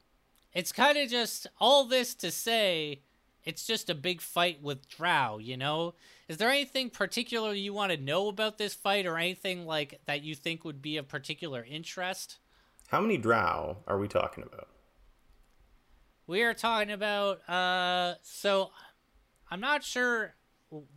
[0.52, 3.02] it's kind of just all this to say
[3.44, 5.94] it's just a big fight with Drow, you know?
[6.26, 10.22] Is there anything particular you want to know about this fight or anything like that
[10.22, 12.38] you think would be of particular interest?
[12.88, 14.68] How many Drow are we talking about?
[16.26, 18.70] We are talking about uh so
[19.50, 20.34] I'm not sure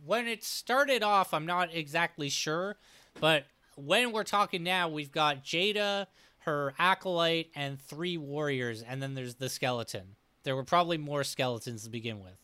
[0.04, 2.78] when it started off, I'm not exactly sure,
[3.20, 3.44] but
[3.76, 6.06] when we're talking now, we've got Jada,
[6.48, 10.16] her acolyte, and three warriors, and then there's the skeleton.
[10.44, 12.38] There were probably more skeletons to begin with.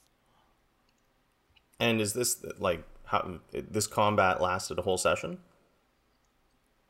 [1.81, 5.39] And is this like how this combat lasted a whole session?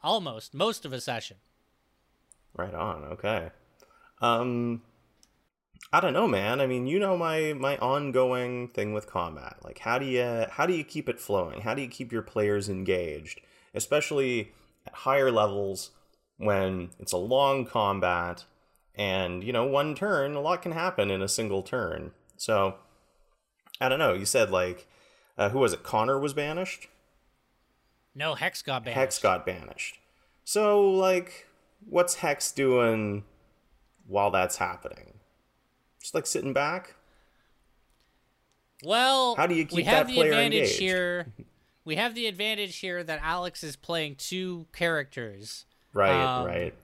[0.02, 1.38] Almost, most of a session.
[2.54, 3.04] Right on.
[3.04, 3.50] Okay.
[4.20, 4.82] Um
[5.92, 6.60] I don't know, man.
[6.60, 9.58] I mean, you know my my ongoing thing with combat.
[9.62, 11.62] Like how do you how do you keep it flowing?
[11.62, 13.40] How do you keep your players engaged,
[13.74, 14.52] especially
[14.86, 15.90] at higher levels
[16.36, 18.44] when it's a long combat
[18.94, 22.74] and you know one turn a lot can happen in a single turn so
[23.80, 24.86] i don't know you said like
[25.38, 26.88] uh, who was it connor was banished
[28.14, 29.98] no hex got banished hex got banished
[30.44, 31.46] So, like,
[31.88, 33.24] what's Hex doing
[34.06, 35.14] while that's happening?
[36.00, 36.96] Just like sitting back?
[38.82, 40.78] Well, How do you keep we have that the advantage engaged?
[40.80, 41.32] here.
[41.84, 45.64] We have the advantage here that Alex is playing two characters.
[45.94, 46.74] Right, Um, right.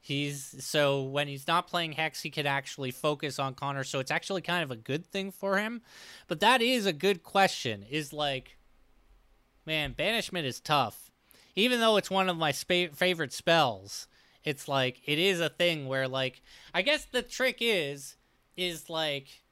[0.00, 3.84] He's so when he's not playing Hex, he can actually focus on Connor.
[3.84, 5.82] So it's actually kind of a good thing for him.
[6.28, 7.84] But that is a good question.
[7.90, 8.56] Is like,
[9.66, 11.10] man, banishment is tough.
[11.56, 14.06] Even though it's one of my spa- favorite spells,
[14.44, 16.40] it's like it is a thing where like
[16.72, 18.16] I guess the trick is
[18.56, 19.42] is like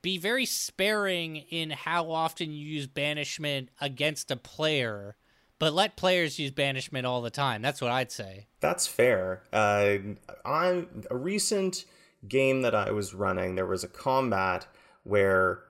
[0.00, 5.16] be very sparing in how often you use banishment against a player,
[5.58, 7.62] but let players use banishment all the time.
[7.62, 8.46] That's what I'd say.
[8.60, 9.42] That's fair.
[9.52, 9.98] Uh,
[10.44, 11.84] on a recent
[12.26, 14.66] game that I was running, there was a combat
[15.04, 15.62] where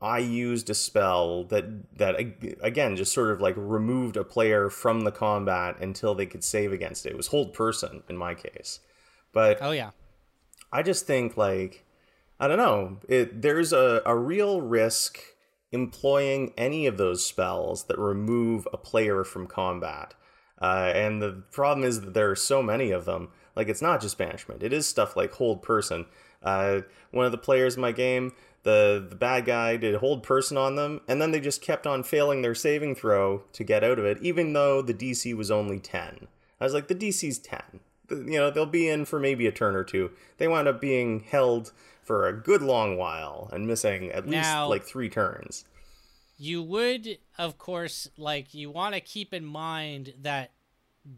[0.00, 2.16] I used a spell that that
[2.60, 6.72] again just sort of like removed a player from the combat until they could save
[6.72, 7.10] against it.
[7.10, 8.80] It was hold person in my case,
[9.32, 9.90] but Oh yeah.
[10.72, 11.84] I just think like
[12.38, 12.98] I don't know.
[13.08, 15.18] It there's a, a real risk
[15.72, 20.14] employing any of those spells that remove a player from combat.
[20.60, 23.28] Uh, and the problem is that there are so many of them.
[23.54, 24.62] Like it's not just banishment.
[24.62, 26.06] It is stuff like hold person.
[26.42, 30.56] Uh, one of the players in my game, the the bad guy did hold person
[30.56, 33.98] on them, and then they just kept on failing their saving throw to get out
[33.98, 36.28] of it, even though the DC was only ten.
[36.60, 37.80] I was like, the DC's ten.
[38.10, 40.10] You know, they'll be in for maybe a turn or two.
[40.38, 41.72] They wound up being held
[42.08, 45.64] for a good long while and missing at least Now- like three turns.
[46.38, 50.52] You would, of course, like you want to keep in mind that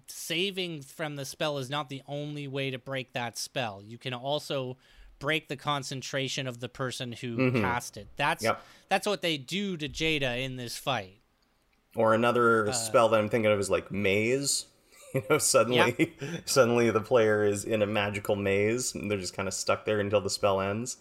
[0.09, 3.83] saving from the spell is not the only way to break that spell.
[3.85, 4.76] You can also
[5.18, 8.09] break the concentration of the person who cast it.
[8.16, 8.62] That's Yep.
[8.88, 11.20] that's what they do to Jada in this fight.
[11.94, 14.66] Or another Uh, spell that I'm thinking of is like maze.
[15.14, 19.49] You know, suddenly, suddenly the player is in a magical maze, and they're just kind
[19.49, 20.99] of stuck there until the spell ends.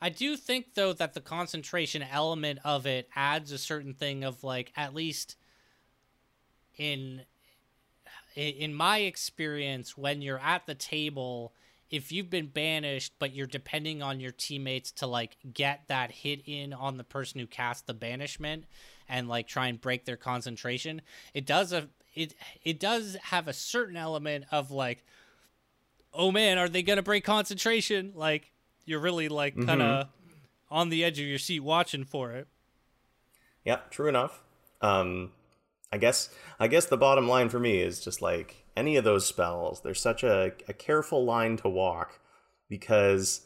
[0.00, 4.44] I do think though that the concentration element of it adds a certain thing of
[4.44, 5.36] like at least
[6.76, 7.22] in
[8.36, 11.52] in my experience when you're at the table
[11.90, 16.42] if you've been banished but you're depending on your teammates to like get that hit
[16.46, 18.64] in on the person who cast the banishment
[19.08, 21.02] and like try and break their concentration
[21.34, 25.04] it does a it it does have a certain element of like
[26.12, 28.52] oh man are they gonna break concentration like
[28.84, 30.08] you're really like kind of
[30.70, 32.48] on the edge of your seat watching for it
[33.64, 34.42] Yeah, true enough.
[34.80, 35.32] Um,
[35.92, 39.26] I guess I guess the bottom line for me is just like any of those
[39.26, 39.82] spells.
[39.82, 42.20] There's such a, a careful line to walk
[42.68, 43.42] because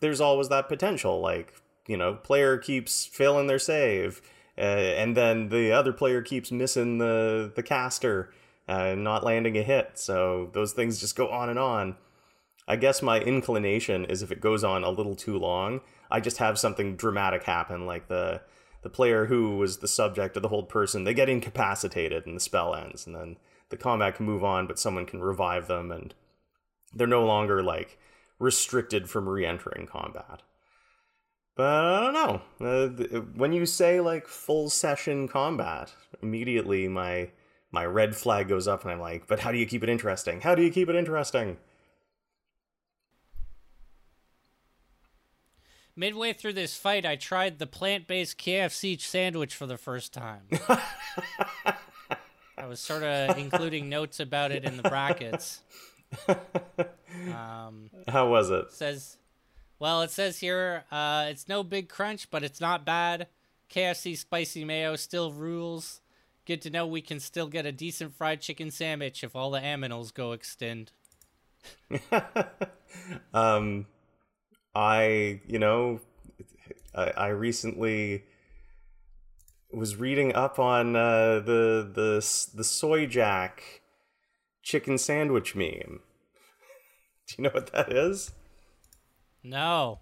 [0.00, 1.20] there's always that potential.
[1.20, 1.54] Like
[1.86, 4.22] you know, player keeps failing their save,
[4.56, 8.32] uh, and then the other player keeps missing the the caster,
[8.68, 9.92] uh, not landing a hit.
[9.94, 11.96] So those things just go on and on.
[12.66, 16.38] I guess my inclination is if it goes on a little too long, I just
[16.38, 18.42] have something dramatic happen, like the
[18.82, 22.40] the player who was the subject of the hold person, they get incapacitated and the
[22.40, 23.38] spell ends, and then
[23.70, 26.14] the combat can move on, but someone can revive them, and
[26.92, 27.98] they're no longer like
[28.38, 30.42] restricted from re-entering combat.
[31.56, 32.42] But I don't know.
[32.60, 37.30] Uh, when you say like full session combat, immediately my
[37.70, 40.40] my red flag goes up, and I'm like, "But how do you keep it interesting?
[40.40, 41.58] How do you keep it interesting?"
[45.96, 50.42] midway through this fight i tried the plant-based kfc sandwich for the first time
[52.58, 55.62] i was sort of including notes about it in the brackets
[56.28, 58.70] um, How was it?
[58.72, 59.18] says
[59.78, 63.26] well it says here uh, it's no big crunch but it's not bad
[63.70, 66.00] kfc spicy mayo still rules
[66.46, 69.60] good to know we can still get a decent fried chicken sandwich if all the
[69.60, 70.90] aminals go extend
[73.34, 73.86] um,
[74.74, 76.00] I, you know,
[76.94, 78.24] I, I recently
[79.72, 83.82] was reading up on uh, the the the soy jack
[84.62, 86.00] chicken sandwich meme.
[87.26, 88.32] Do you know what that is?
[89.44, 90.00] No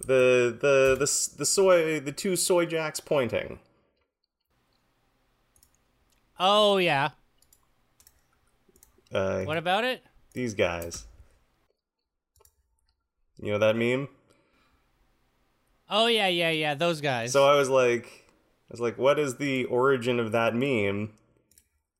[0.00, 3.58] The the the the soy the two soy jacks pointing.
[6.38, 7.10] oh yeah
[9.12, 10.02] Uh, what about it
[10.34, 11.06] these guys.
[13.42, 14.08] You know that meme?
[15.90, 18.04] oh yeah yeah yeah those guys So I was like,
[18.70, 21.12] I was like, what is the origin of that meme?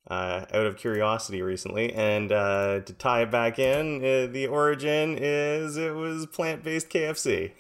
[0.09, 5.19] Uh, out of curiosity recently, and uh, to tie it back in, uh, the origin
[5.21, 7.53] is it was plant-based KFC.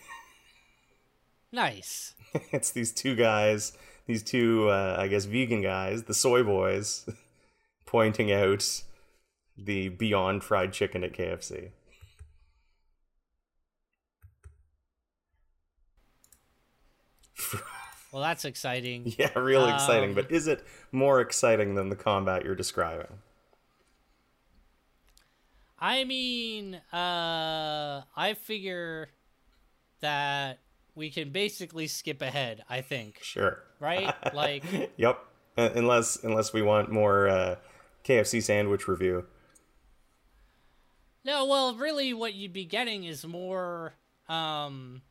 [1.52, 2.14] nice
[2.52, 3.72] it's these two guys,
[4.06, 7.06] these two, uh, I guess, vegan guys, the soy boys,
[7.86, 8.82] pointing out
[9.56, 11.70] the Beyond Fried Chicken at KFC.
[18.12, 19.12] Well, that's exciting.
[19.18, 20.10] Yeah, real exciting.
[20.10, 23.18] Um, But is it more exciting than the combat you're describing?
[25.80, 29.10] I mean, uh, I figure
[30.00, 30.58] that
[30.94, 32.64] we can basically skip ahead.
[32.68, 33.62] I think, Sure.
[33.78, 34.12] right?
[34.34, 34.64] Like,
[34.96, 35.18] Yep.
[35.56, 37.56] Uh, unless unless we want more uh,
[38.04, 39.26] KFC sandwich review.
[41.24, 41.46] no.
[41.46, 43.94] Well, really, what you'd be getting is more,
[44.28, 45.02] um,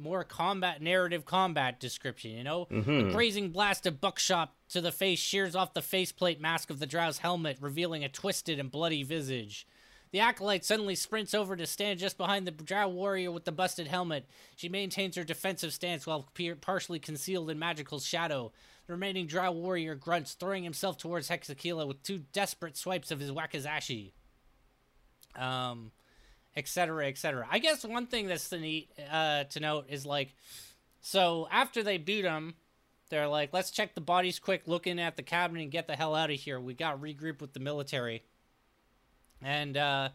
[0.00, 2.32] more combat narrative combat description.
[2.32, 6.70] You know, a grazing blast of buckshot to the face shears off the faceplate mask
[6.70, 9.66] of the Drow's helmet, revealing a twisted and bloody visage.
[10.12, 13.86] The acolyte suddenly sprints over to stand just behind the drow warrior with the busted
[13.86, 14.26] helmet.
[14.56, 18.50] She maintains her defensive stance while pe- partially concealed in magical shadow.
[18.86, 23.30] The remaining drow warrior grunts, throwing himself towards Hexakila with two desperate swipes of his
[23.30, 24.10] wakizashi.
[25.36, 25.92] Um,
[26.56, 27.46] etc., etc.
[27.50, 30.34] I guess one thing that's neat uh, to note is like,
[31.00, 32.54] so after they beat him,
[33.08, 35.96] they're like, let's check the bodies quick, look in at the cabinet, and get the
[35.96, 36.60] hell out of here.
[36.60, 38.22] We got regroup with the military.
[39.42, 40.10] And uh,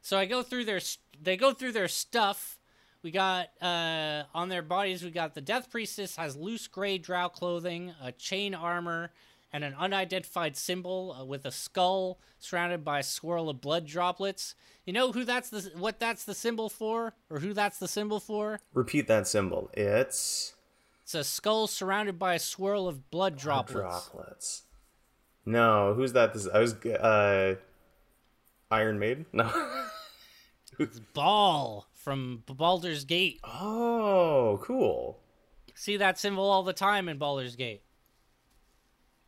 [0.00, 0.80] so I go through their
[1.20, 2.58] they go through their stuff.
[3.02, 5.02] We got uh, on their bodies.
[5.02, 9.12] We got the Death Priestess has loose gray drow clothing, a chain armor,
[9.52, 14.54] and an unidentified symbol uh, with a skull surrounded by a swirl of blood droplets.
[14.84, 18.20] You know who that's the what that's the symbol for, or who that's the symbol
[18.20, 18.60] for?
[18.74, 19.70] Repeat that symbol.
[19.74, 20.54] It's
[21.02, 23.72] It's a skull surrounded by a swirl of blood droplets.
[24.10, 24.62] droplets.
[25.46, 26.34] No, who's that?
[26.34, 27.54] This I was uh,
[28.70, 29.26] Iron Maiden.
[29.32, 29.50] No.
[30.78, 33.40] It's Bhaal from Baldur's Gate.
[33.42, 35.18] oh, cool.
[35.74, 37.82] See that symbol all the time in Baldur's Gate.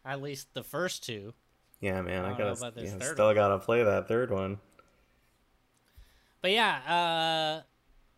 [0.05, 1.35] At least the first two.
[1.81, 4.59] Yeah, man, I, don't gotta yeah, still gotta play that third one.
[6.43, 7.63] But yeah, uh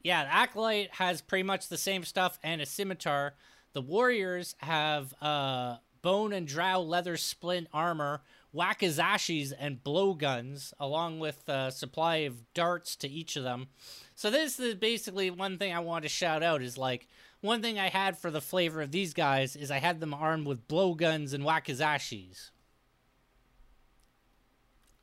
[0.02, 3.34] yeah, the Acolyte has pretty much the same stuff and a scimitar.
[3.72, 8.22] The Warriors have uh bone and drow leather splint armor,
[8.54, 13.68] wakizashis and blowguns, along with a supply of darts to each of them.
[14.14, 17.08] So this is basically one thing I want to shout out is like
[17.42, 20.46] one thing I had for the flavor of these guys is I had them armed
[20.46, 22.50] with blowguns and wakizashis.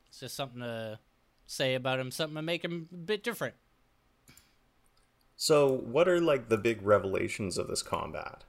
[0.07, 0.99] It's just something to
[1.45, 3.55] say about them, something to make them a bit different.
[5.35, 8.43] So, what are like the big revelations of this combat?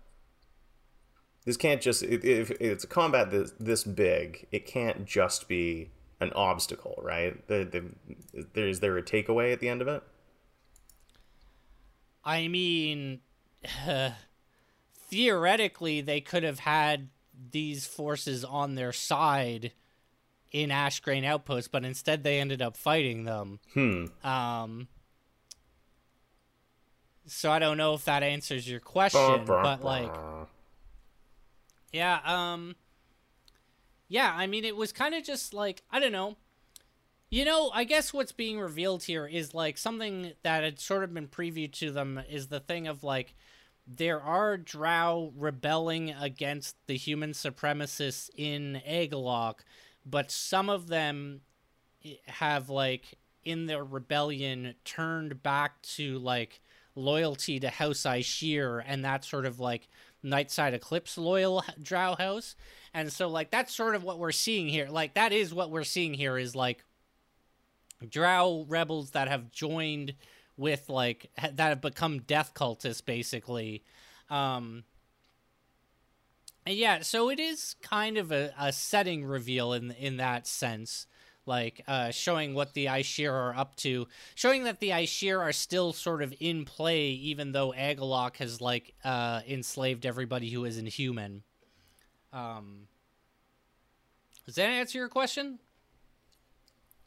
[1.44, 6.32] This can't just if it's a combat this this big, it can't just be an
[6.34, 7.46] obstacle, right?
[7.48, 7.64] The,
[8.32, 10.02] the, there is there a takeaway at the end of it?
[12.24, 13.20] I mean,
[15.10, 17.08] theoretically, they could have had
[17.52, 19.72] these forces on their side
[20.52, 23.60] in Ashgrain Outpost, but instead they ended up fighting them.
[23.74, 24.06] Hmm.
[24.24, 24.88] Um,
[27.26, 30.12] so I don't know if that answers your question, but like,
[31.92, 32.74] yeah, um,
[34.08, 34.32] yeah.
[34.34, 36.36] I mean, it was kind of just like I don't know.
[37.32, 41.14] You know, I guess what's being revealed here is like something that had sort of
[41.14, 43.34] been previewed to them is the thing of like
[43.86, 49.60] there are drow rebelling against the human supremacists in Agalok,
[50.04, 51.42] but some of them
[52.04, 56.60] eh, have like in their rebellion turned back to like
[56.96, 59.86] loyalty to House Aishir and that sort of like
[60.24, 62.56] Nightside Eclipse loyal drow house.
[62.92, 64.88] And so like that's sort of what we're seeing here.
[64.90, 66.84] Like that is what we're seeing here is like
[68.08, 70.14] drow rebels that have joined
[70.56, 73.82] with like ha- that have become death cultists basically.
[74.28, 74.84] Um
[76.66, 81.06] yeah so it is kind of a, a setting reveal in in that sense
[81.46, 85.92] like uh showing what the Aishir are up to showing that the Aishir are still
[85.92, 91.42] sort of in play even though Agalok has like uh enslaved everybody who isn't human.
[92.32, 92.86] Um
[94.46, 95.58] does that answer your question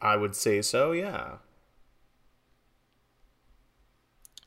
[0.04, 0.92] I would say so.
[0.92, 1.38] Yeah.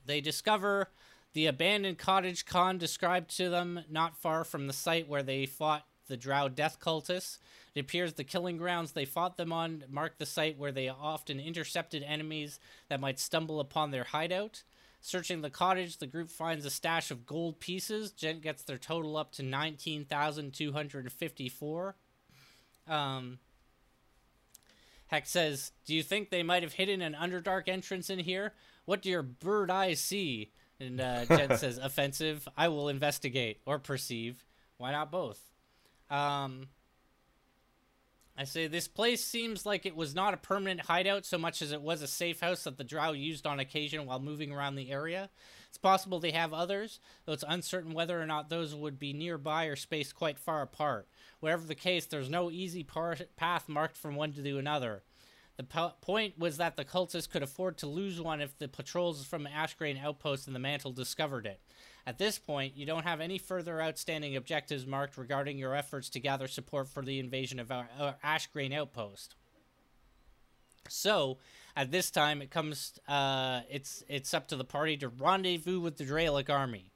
[0.04, 0.90] They discover
[1.32, 5.86] the abandoned cottage Khan described to them not far from the site where they fought
[6.08, 7.38] the Drow death cultists.
[7.74, 11.40] It appears the killing grounds they fought them on mark the site where they often
[11.40, 14.62] intercepted enemies that might stumble upon their hideout.
[15.00, 18.12] Searching the cottage, the group finds a stash of gold pieces.
[18.12, 21.96] Gent gets their total up to 19,254.
[22.88, 23.40] Um,
[25.08, 28.52] Heck says, Do you think they might have hidden an Underdark entrance in here?
[28.84, 30.52] What do your bird eyes see?
[30.80, 32.48] And uh, Jen says, Offensive.
[32.56, 34.44] I will investigate or perceive.
[34.78, 35.40] Why not both?
[36.10, 36.68] Um,
[38.38, 41.72] I say this place seems like it was not a permanent hideout so much as
[41.72, 44.90] it was a safe house that the drow used on occasion while moving around the
[44.90, 45.30] area.
[45.68, 49.66] It's possible they have others, though it's uncertain whether or not those would be nearby
[49.66, 51.08] or spaced quite far apart.
[51.40, 55.02] Whatever the case, there's no easy path marked from one to another.
[55.56, 59.24] The po- point was that the cultists could afford to lose one if the patrols
[59.24, 61.60] from Ashgrain Outpost and the Mantle discovered it.
[62.06, 66.20] At this point, you don't have any further outstanding objectives marked regarding your efforts to
[66.20, 69.34] gather support for the invasion of our, our Ashgrain outpost.
[70.88, 71.38] So,
[71.74, 72.98] at this time, it comes.
[73.08, 76.92] Uh, it's it's up to the party to rendezvous with the Dralic army.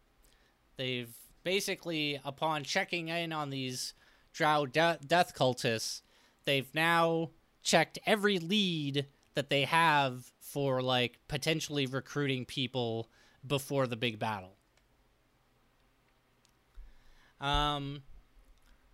[0.77, 1.13] They've
[1.43, 3.95] basically, upon checking in on these
[4.33, 6.03] Drow de- death cultists,
[6.45, 7.31] they've now
[7.63, 13.09] checked every lead that they have for like potentially recruiting people
[13.47, 14.57] before the big battle.
[17.41, 18.03] Um,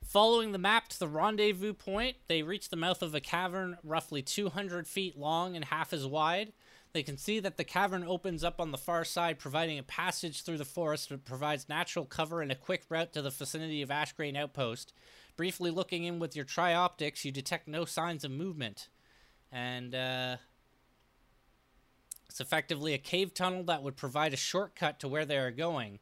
[0.04, 4.22] following the map to the rendezvous point, they reach the mouth of a cavern roughly
[4.22, 6.52] 200 feet long and half as wide.
[6.92, 10.42] They can see that the cavern opens up on the far side, providing a passage
[10.42, 13.90] through the forest that provides natural cover and a quick route to the vicinity of
[13.90, 14.94] Ashgrain Outpost.
[15.36, 18.88] Briefly looking in with your trioptics, you detect no signs of movement.
[19.52, 20.36] And uh,
[22.28, 25.98] it's effectively a cave tunnel that would provide a shortcut to where they are going.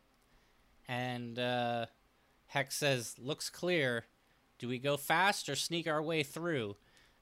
[0.88, 1.86] And uh,
[2.46, 4.04] Hex says, looks clear.
[4.58, 6.76] Do we go fast or sneak our way through?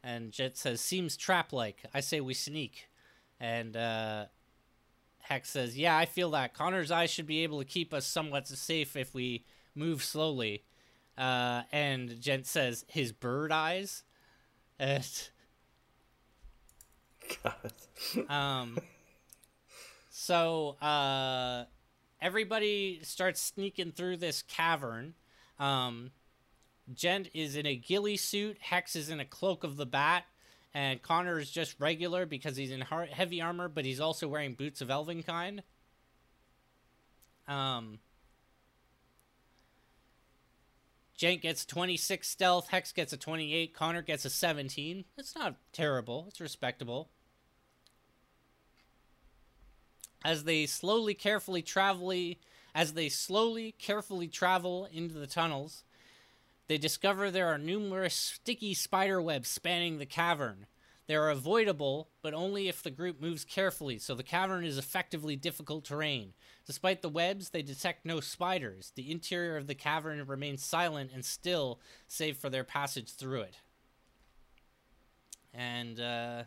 [0.05, 1.85] And Jet says, seems trap like.
[1.95, 2.89] I say we sneak.
[3.41, 4.27] And uh,
[5.21, 6.55] Hex says, yeah, I feel that.
[6.55, 9.45] Connor's eyes should be able to keep us somewhat safe if we
[9.75, 10.65] move slowly.
[11.17, 14.03] Uh, and Jet says, his bird eyes?
[14.79, 15.05] And,
[18.29, 18.79] um,
[20.11, 21.65] so, uh,
[22.21, 25.15] everybody starts sneaking through this cavern
[25.63, 26.11] um,
[26.93, 28.59] Gent is in a ghillie suit.
[28.61, 30.25] Hex is in a cloak of the bat.
[30.75, 34.81] And Connor is just regular because he's in heavy armor, but he's also wearing boots
[34.81, 35.61] of Elvenkind.
[37.47, 37.99] Um,
[41.23, 42.69] Jank gets 26 stealth.
[42.71, 43.73] Hex gets a 28.
[43.73, 45.05] Connor gets a 17.
[45.17, 46.25] It's not terrible.
[46.27, 47.11] It's respectable.
[50.25, 52.13] As they slowly, carefully, travel
[52.75, 55.85] as they slowly, carefully travel into the tunnels,
[56.67, 60.67] they discover there are numerous sticky spider webs spanning the cavern.
[61.13, 65.37] They are avoidable, but only if the group moves carefully, so the cavern is effectively
[65.37, 66.33] difficult terrain.
[66.65, 68.93] Despite the webs, they detect no spiders.
[68.97, 73.59] The interior of the cavern remains silent and still, save for their passage through it.
[75.53, 76.45] And, uh,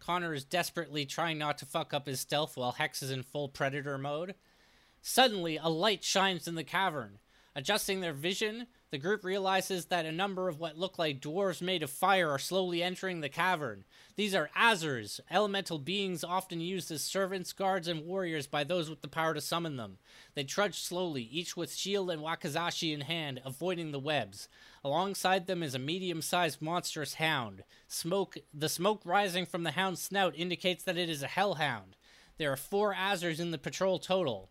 [0.00, 3.48] Connor is desperately trying not to fuck up his stealth while Hex is in full
[3.48, 4.34] predator mode.
[5.00, 7.20] Suddenly, a light shines in the cavern.
[7.54, 11.82] Adjusting their vision, the group realizes that a number of what look like dwarves made
[11.82, 13.84] of fire are slowly entering the cavern.
[14.14, 19.02] These are Azers, elemental beings often used as servants, guards, and warriors by those with
[19.02, 19.98] the power to summon them.
[20.34, 24.48] They trudge slowly, each with shield and wakizashi in hand, avoiding the webs.
[24.84, 27.64] Alongside them is a medium-sized monstrous hound.
[27.88, 31.96] Smoke, the smoke rising from the hound's snout indicates that it is a hellhound.
[32.38, 34.50] There are four Azers in the patrol total.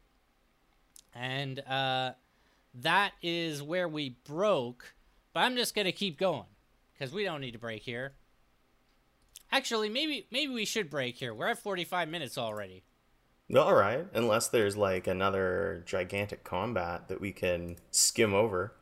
[1.13, 2.13] And uh,
[2.81, 4.95] that is where we broke.
[5.33, 6.45] But I'm just gonna keep going
[6.93, 8.13] because we don't need to break here.
[9.51, 11.33] Actually, maybe maybe we should break here.
[11.33, 12.83] We're at 45 minutes already.
[13.55, 18.73] All right, unless there's like another gigantic combat that we can skim over.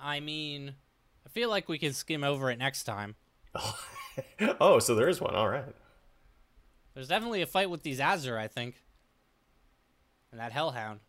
[0.00, 0.74] I mean,
[1.24, 3.14] I feel like we can skim over it next time.
[4.60, 5.34] oh, so there is one.
[5.34, 5.74] All right.
[6.94, 8.74] There's definitely a fight with these Azer, I think
[10.36, 11.00] and that hellhound.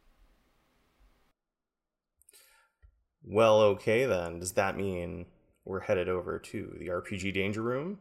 [3.29, 4.39] Well, okay then.
[4.39, 5.25] Does that mean
[5.65, 7.99] we're headed over to the RPG Danger Room?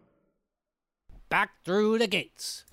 [1.29, 2.65] Back through the gates.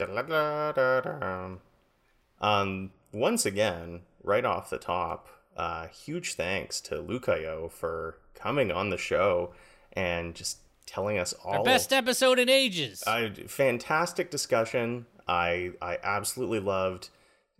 [2.40, 5.28] Um, once again, right off the top,
[5.58, 9.54] uh, huge thanks to Lucayo for coming on the show
[9.94, 11.54] and just telling us all.
[11.54, 13.04] Our best episode in ages.
[13.08, 15.08] Uh, fantastic discussion.
[15.28, 17.10] I I absolutely loved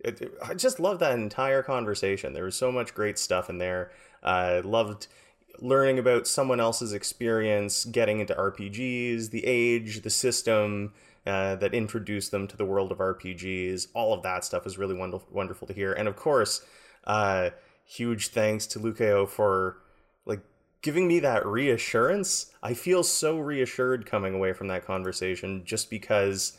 [0.04, 2.34] it, I just love that entire conversation.
[2.34, 3.90] There was so much great stuff in there.
[4.24, 5.06] I loved
[5.60, 10.92] learning about someone else's experience getting into RPGs, the age, the system
[11.26, 13.88] uh, that introduced them to the world of RPGs.
[13.94, 15.92] All of that stuff is really wonderful, wonderful to hear.
[15.92, 16.64] And of course,
[17.04, 17.50] uh,
[17.84, 19.78] huge thanks to Lucayo for
[20.26, 20.40] like
[20.82, 22.52] giving me that reassurance.
[22.62, 26.58] I feel so reassured coming away from that conversation just because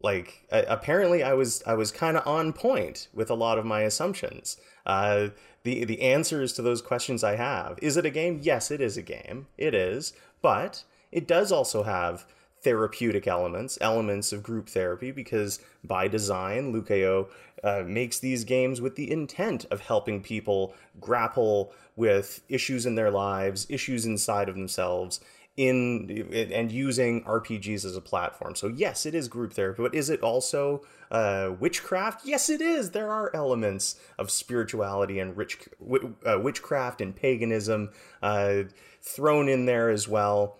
[0.00, 3.82] like apparently I was I was kind of on point with a lot of my
[3.82, 4.56] assumptions.
[4.86, 5.28] Uh,
[5.62, 7.78] the the answers to those questions I have.
[7.82, 8.40] Is it a game?
[8.42, 9.46] Yes, it is a game.
[9.56, 12.26] It is, but it does also have
[12.62, 17.28] therapeutic elements, elements of group therapy, because by design, Lucayo
[17.62, 23.10] uh, makes these games with the intent of helping people grapple with issues in their
[23.10, 25.20] lives, issues inside of themselves,
[25.58, 28.54] in and using RPGs as a platform.
[28.54, 32.24] So yes, it is group therapy, but is it also uh, witchcraft?
[32.24, 32.92] Yes, it is.
[32.92, 35.68] There are elements of spirituality and rich,
[36.24, 37.90] uh, witchcraft and paganism
[38.22, 38.62] uh,
[39.02, 40.58] thrown in there as well.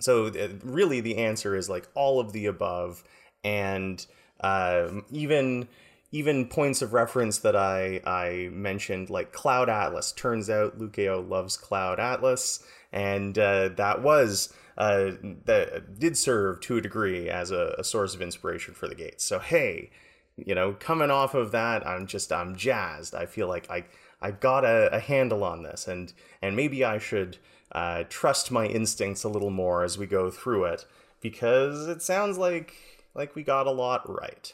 [0.00, 3.02] So uh, really, the answer is like all of the above,
[3.42, 4.04] and
[4.40, 5.66] um, even
[6.12, 10.12] even points of reference that I I mentioned, like Cloud Atlas.
[10.12, 12.62] Turns out Lucayo loves Cloud Atlas
[12.92, 15.12] and uh, that was uh,
[15.44, 19.24] that did serve to a degree as a, a, source of inspiration for the gates.
[19.24, 19.90] So hey,
[20.36, 23.14] you know, coming off of that, I'm just I'm jazzed.
[23.14, 23.84] I feel like I
[24.20, 26.12] I've got a, a handle on this, and
[26.42, 27.38] and maybe I should
[27.72, 30.84] uh, trust my instincts a little more as we go through it
[31.20, 32.74] because it sounds like
[33.14, 34.52] like we got a lot right.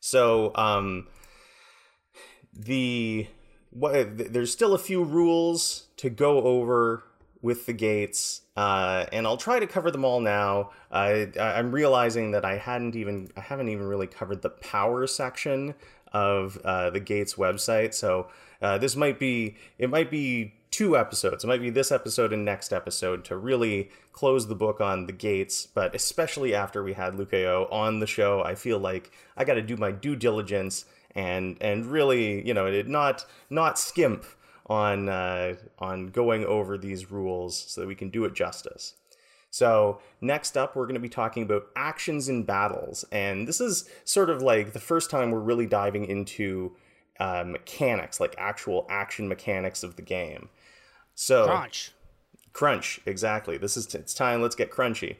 [0.00, 1.08] So um,
[2.52, 3.26] the
[3.78, 7.04] what there's still a few rules to go over
[7.42, 10.70] with the gates, uh, and I'll try to cover them all now.
[10.90, 15.74] I, I'm realizing that I hadn't even I haven't even really covered the power section
[16.12, 18.28] of uh, the gates website, so
[18.62, 21.44] uh, this might be it might be two episodes.
[21.44, 25.12] It might be this episode and next episode to really close the book on the
[25.12, 29.54] gates, but especially after we had Lucayo on the show, I feel like I got
[29.54, 30.86] to do my due diligence
[31.16, 34.24] and and really, you know, did not not skimp
[34.66, 38.94] on uh, on going over these rules so that we can do it justice.
[39.50, 43.88] So next up, we're going to be talking about actions in battles, and this is
[44.04, 46.76] sort of like the first time we're really diving into
[47.18, 50.50] uh, mechanics, like actual action mechanics of the game.
[51.14, 51.92] So crunch,
[52.52, 53.56] crunch, exactly.
[53.56, 54.42] This is it's time.
[54.42, 55.16] Let's get crunchy.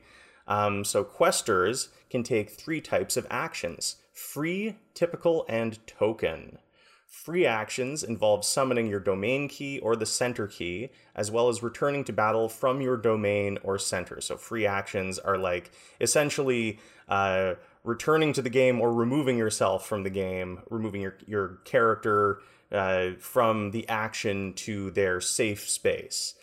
[0.46, 6.58] Um, so questers can take three types of actions: free, typical, and token.
[7.06, 12.02] Free actions involve summoning your domain key or the center key, as well as returning
[12.04, 14.20] to battle from your domain or center.
[14.20, 17.54] So, free actions are like essentially uh,
[17.84, 22.40] returning to the game or removing yourself from the game, removing your, your character
[22.72, 26.34] uh, from the action to their safe space.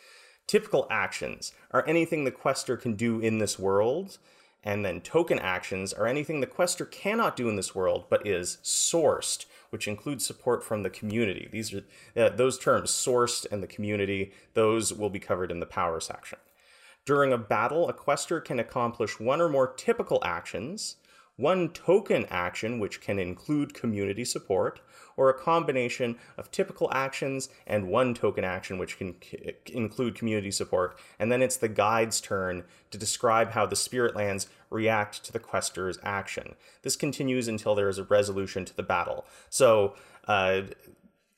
[0.47, 4.17] Typical actions are anything the quester can do in this world,
[4.63, 8.57] and then token actions are anything the quester cannot do in this world but is
[8.63, 11.49] sourced which includes support from the community.
[11.51, 11.83] These are
[12.15, 16.37] uh, those terms, sourced and the community, those will be covered in the power section.
[17.07, 20.97] During a battle, a quester can accomplish one or more typical actions,
[21.37, 24.79] one token action, which can include community support,
[25.17, 30.51] or a combination of typical actions and one token action, which can c- include community
[30.51, 30.97] support.
[31.19, 35.39] And then it's the guide's turn to describe how the spirit lands react to the
[35.39, 36.55] quester's action.
[36.81, 39.25] This continues until there is a resolution to the battle.
[39.49, 39.95] So,
[40.27, 40.63] uh,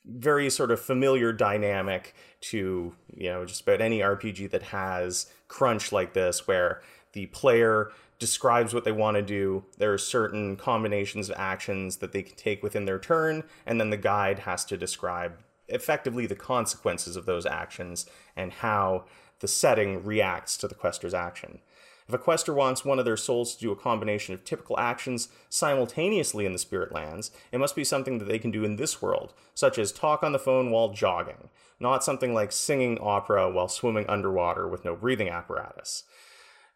[0.06, 5.92] very sort of familiar dynamic to you know just about any RPG that has crunch
[5.92, 6.80] like this, where
[7.12, 9.64] the player describes what they want to do.
[9.78, 13.90] There are certain combinations of actions that they can take within their turn, and then
[13.90, 15.38] the guide has to describe
[15.68, 18.06] effectively the consequences of those actions
[18.36, 19.04] and how
[19.40, 21.60] the setting reacts to the quester's action.
[22.08, 25.28] If a quester wants one of their souls to do a combination of typical actions
[25.48, 29.02] simultaneously in the spirit lands, it must be something that they can do in this
[29.02, 31.48] world, such as talk on the phone while jogging,
[31.80, 36.04] not something like singing opera while swimming underwater with no breathing apparatus.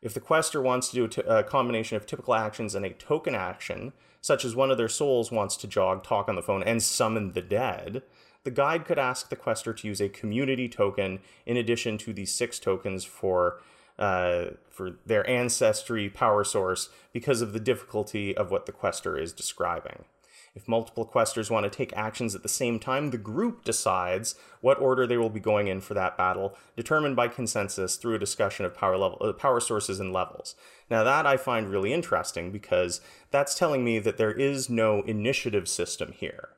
[0.02, 2.90] If the quester wants to do a, t- a combination of typical actions and a
[2.90, 6.62] token action, such as one of their souls wants to jog, talk on the phone,
[6.62, 8.02] and summon the dead,
[8.44, 12.24] the guide could ask the quester to use a community token in addition to the
[12.24, 13.60] six tokens for
[13.98, 19.30] uh, for their ancestry power source because of the difficulty of what the quester is
[19.30, 20.06] describing.
[20.54, 24.80] If multiple questers want to take actions at the same time, the group decides what
[24.80, 28.66] order they will be going in for that battle, determined by consensus through a discussion
[28.66, 30.56] of power level uh, power sources and levels.
[30.90, 35.68] Now that I find really interesting because that's telling me that there is no initiative
[35.68, 36.48] system here.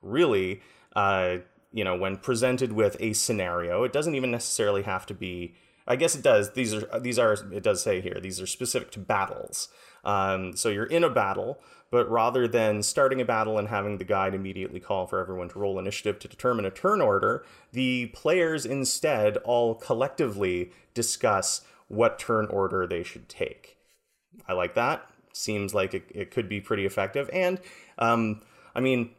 [0.00, 0.62] Really,
[0.96, 1.38] uh,
[1.72, 5.54] you know, when presented with a scenario, it doesn't even necessarily have to be
[5.86, 6.52] I guess it does.
[6.52, 9.68] These are these are it does say here these are specific to battles.
[10.04, 14.04] Um, so you're in a battle, but rather than starting a battle and having the
[14.04, 18.66] guide immediately call for everyone to roll initiative to determine a turn order, the players
[18.66, 23.76] instead all collectively discuss what turn order they should take.
[24.48, 25.06] I like that.
[25.32, 27.28] seems like it, it could be pretty effective.
[27.32, 27.60] And
[27.98, 28.42] um,
[28.74, 29.10] I mean,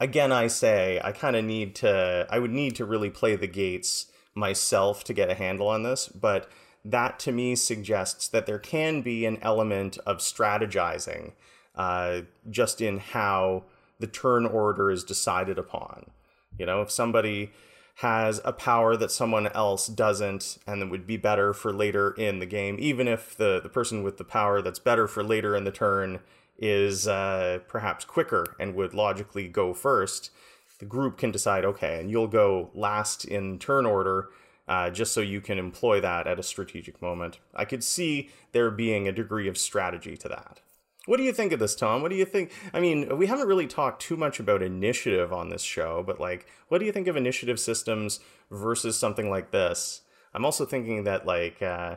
[0.00, 2.26] again, I say I kind of need to.
[2.28, 6.08] I would need to really play the gates myself to get a handle on this,
[6.08, 6.48] but
[6.84, 11.32] that to me suggests that there can be an element of strategizing
[11.74, 13.64] uh, just in how
[13.98, 16.10] the turn order is decided upon.
[16.58, 17.52] You know, if somebody
[17.96, 22.38] has a power that someone else doesn't and that would be better for later in
[22.38, 25.64] the game, even if the, the person with the power that's better for later in
[25.64, 26.20] the turn
[26.58, 30.30] is uh, perhaps quicker and would logically go first,
[30.78, 34.28] the group can decide, okay, and you'll go last in turn order
[34.68, 37.38] uh, just so you can employ that at a strategic moment.
[37.54, 40.60] I could see there being a degree of strategy to that.
[41.06, 42.02] What do you think of this, Tom?
[42.02, 42.52] What do you think?
[42.72, 46.46] I mean, we haven't really talked too much about initiative on this show, but like,
[46.68, 50.02] what do you think of initiative systems versus something like this?
[50.34, 51.96] I'm also thinking that like uh,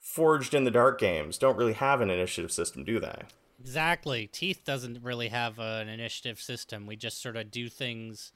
[0.00, 3.22] Forged in the Dark games don't really have an initiative system, do they?
[3.60, 4.26] Exactly.
[4.26, 6.86] Teeth doesn't really have an initiative system.
[6.86, 8.32] We just sort of do things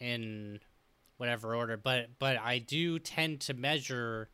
[0.00, 0.58] in
[1.16, 1.76] whatever order.
[1.76, 4.28] But but I do tend to measure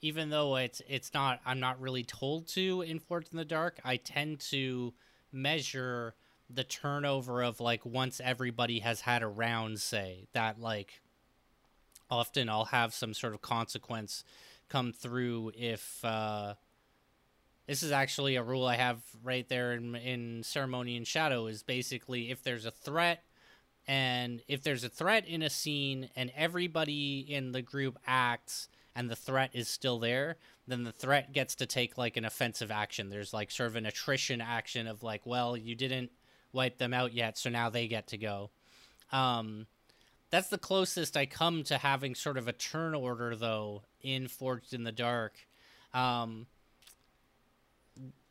[0.00, 3.78] even though it's it's not I'm not really told to in Forged in the Dark,
[3.84, 4.92] I tend to
[5.32, 6.14] measure
[6.50, 11.00] the turnover of like once everybody has had a round say that like
[12.10, 14.24] often I'll have some sort of consequence
[14.68, 16.54] come through if uh
[17.66, 21.62] this is actually a rule I have right there in, in Ceremony and Shadow is
[21.62, 23.22] basically if there's a threat
[23.86, 29.10] and if there's a threat in a scene and everybody in the group acts and
[29.10, 33.10] the threat is still there, then the threat gets to take like an offensive action.
[33.10, 36.12] There's like sort of an attrition action of like, well, you didn't
[36.52, 38.50] wipe them out yet, so now they get to go.
[39.10, 39.66] Um,
[40.30, 44.72] that's the closest I come to having sort of a turn order though in Forged
[44.72, 45.34] in the Dark.
[45.92, 46.46] Um,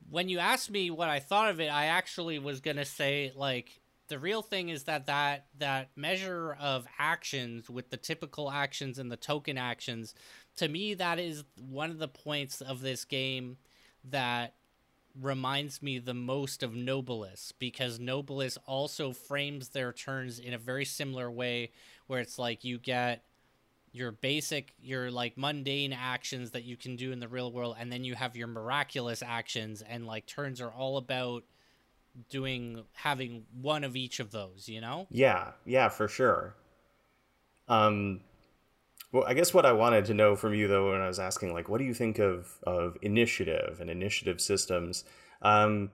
[0.10, 3.80] when you asked me what I thought of it, I actually was gonna say like
[4.12, 9.09] the real thing is that that that measure of actions with the typical actions and
[9.09, 10.14] the token actions
[10.57, 13.55] to me that is one of the points of this game
[14.03, 14.53] that
[15.18, 20.84] reminds me the most of Nobilis because Nobilis also frames their turns in a very
[20.84, 21.72] similar way
[22.07, 23.24] where it's like you get
[23.93, 27.89] your basic your like mundane actions that you can do in the real world and
[27.89, 31.45] then you have your miraculous actions and like turns are all about
[32.30, 35.07] doing having one of each of those, you know?
[35.09, 36.55] Yeah, yeah, for sure.
[37.68, 38.22] Um
[39.12, 41.53] well, I guess what I wanted to know from you though when I was asking
[41.53, 45.03] like what do you think of of initiative and initiative systems?
[45.41, 45.91] Um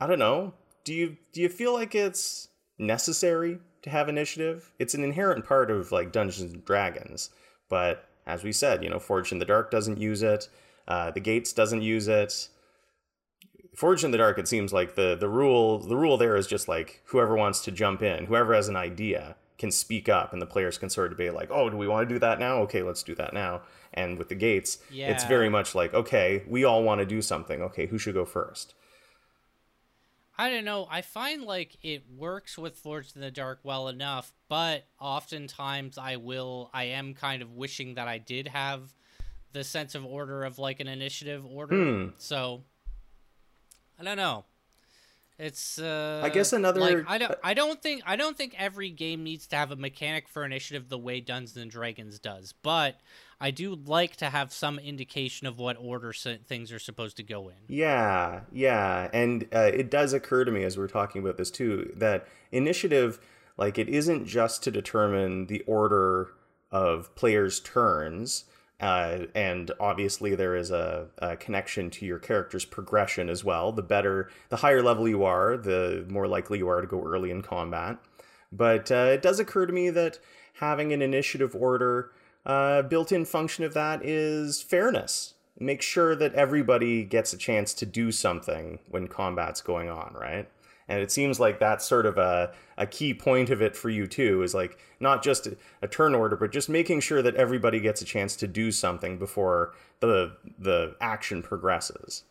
[0.00, 0.54] I don't know.
[0.84, 4.72] Do you do you feel like it's necessary to have initiative?
[4.78, 7.30] It's an inherent part of like Dungeons and Dragons,
[7.68, 10.48] but as we said, you know, in the Dark doesn't use it.
[10.86, 12.48] Uh, the Gates doesn't use it.
[13.74, 16.68] Forged in the Dark, it seems like the the rule the rule there is just
[16.68, 20.46] like whoever wants to jump in, whoever has an idea can speak up, and the
[20.46, 22.58] players can sort of be like, "Oh, do we want to do that now?
[22.62, 23.62] Okay, let's do that now."
[23.94, 25.10] And with the gates, yeah.
[25.10, 27.62] it's very much like, "Okay, we all want to do something.
[27.62, 28.74] Okay, who should go first?
[30.36, 30.88] I don't know.
[30.90, 36.16] I find like it works with Forged in the Dark well enough, but oftentimes I
[36.16, 36.70] will.
[36.74, 38.92] I am kind of wishing that I did have
[39.52, 41.76] the sense of order of like an initiative order.
[41.76, 42.08] Hmm.
[42.18, 42.64] So
[44.02, 44.44] I don't know.
[45.38, 48.90] It's uh I guess another like, I don't I don't think I don't think every
[48.90, 53.00] game needs to have a mechanic for initiative the way Dungeons and Dragons does, but
[53.40, 57.48] I do like to have some indication of what order things are supposed to go
[57.48, 57.56] in.
[57.66, 61.92] Yeah, yeah, and uh, it does occur to me as we're talking about this too
[61.96, 63.20] that initiative
[63.56, 66.34] like it isn't just to determine the order
[66.72, 68.44] of players' turns
[68.82, 73.70] uh, and obviously, there is a, a, connection to your character's progression as well.
[73.70, 77.30] The better, the higher level you are, the more likely you are to go early
[77.30, 77.98] in combat.
[78.50, 80.18] But uh, it does occur to me that
[80.54, 82.10] having an initiative order,
[82.44, 85.34] uh, built in function of that is fairness.
[85.60, 90.48] Make sure that everybody gets a chance to do something when combat's going on, right?
[90.88, 94.06] And it seems like that's sort of a, a key point of it for you
[94.06, 95.48] too is like not just
[95.80, 99.18] a, turn order but just making sure that everybody gets a chance to do something
[99.18, 102.24] before the the action progresses.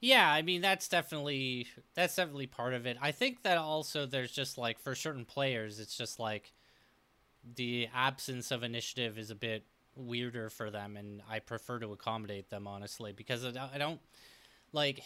[0.00, 2.96] Yeah i mean that's definitely that's definitely part of it.
[3.00, 6.52] I think that also there's just like for certain players it's just like
[7.56, 9.64] the absence of initiative is a bit
[9.96, 14.00] weirder for them and i prefer to accommodate them honestly because i don't
[14.72, 15.00] like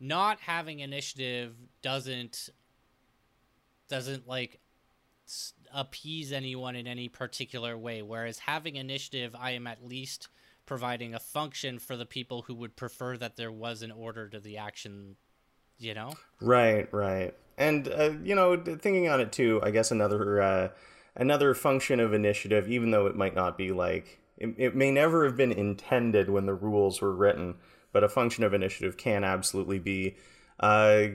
[0.00, 2.50] not having initiative doesn't
[3.88, 4.60] doesn't like
[5.74, 10.28] appease anyone in any particular way whereas having initiative i am at least
[10.68, 14.38] providing a function for the people who would prefer that there was an order to
[14.38, 15.16] the action,
[15.78, 16.12] you know?
[16.42, 17.34] Right, right.
[17.56, 20.68] And uh, you know, thinking on it too, I guess another uh,
[21.16, 25.24] another function of initiative, even though it might not be like it, it may never
[25.24, 27.56] have been intended when the rules were written,
[27.92, 30.16] but a function of initiative can absolutely be
[30.60, 31.06] uh,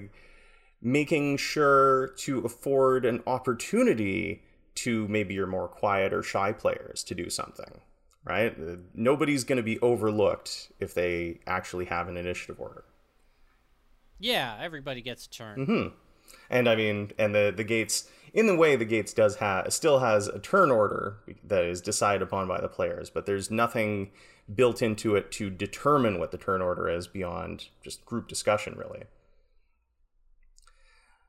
[0.81, 4.43] making sure to afford an opportunity
[4.75, 7.81] to maybe your more quiet or shy players to do something,
[8.23, 8.55] right?
[8.95, 12.83] Nobody's going to be overlooked if they actually have an initiative order.
[14.19, 15.59] Yeah, everybody gets a turn.
[15.59, 15.87] Mm-hmm.
[16.49, 19.99] And I mean, and the the gates in the way the gates does have still
[19.99, 24.11] has a turn order that is decided upon by the players, but there's nothing
[24.53, 29.03] built into it to determine what the turn order is beyond just group discussion, really.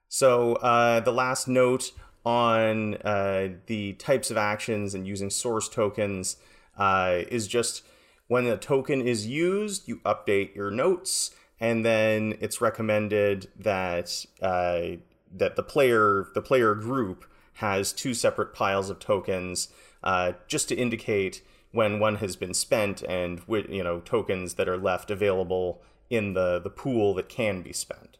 [0.08, 1.92] So uh, the last note
[2.24, 6.36] on uh, the types of actions and using source tokens
[6.78, 7.82] uh, is just
[8.28, 14.96] when a token is used, you update your notes, and then it's recommended that uh,
[15.34, 17.24] that the player the player group
[17.54, 19.68] has two separate piles of tokens
[20.02, 24.76] uh, just to indicate when one has been spent and you know tokens that are
[24.76, 28.16] left available in the the pool that can be spent.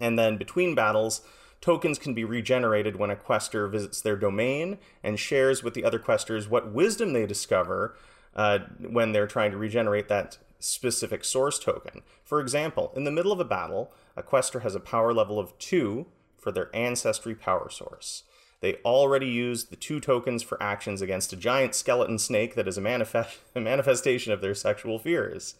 [0.00, 1.22] And then between battles,
[1.60, 5.98] tokens can be regenerated when a quester visits their domain and shares with the other
[5.98, 7.96] questers what wisdom they discover
[8.34, 12.02] uh, when they're trying to regenerate that specific source token.
[12.22, 15.56] For example, in the middle of a battle, a quester has a power level of
[15.58, 16.06] 2
[16.38, 18.22] for their ancestry power source.
[18.60, 22.78] They already used the two tokens for actions against a giant skeleton snake that is
[22.78, 25.56] a, manifest- a manifestation of their sexual fears.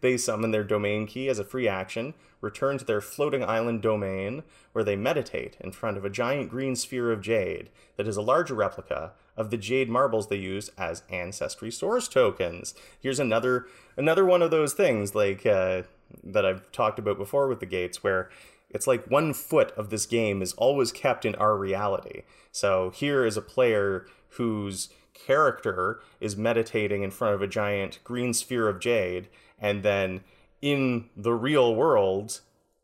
[0.00, 4.42] They summon their domain key as a free action, return to their floating island domain,
[4.72, 8.22] where they meditate in front of a giant green sphere of jade that is a
[8.22, 12.74] larger replica of the jade marbles they use as ancestry source tokens.
[13.00, 13.66] Here's another
[13.96, 15.82] another one of those things like uh,
[16.24, 18.30] that I've talked about before with the gates, where
[18.68, 22.22] it's like one foot of this game is always kept in our reality.
[22.52, 28.34] So here is a player whose character is meditating in front of a giant green
[28.34, 29.28] sphere of jade,
[29.58, 30.22] and then
[30.60, 32.40] in the real world,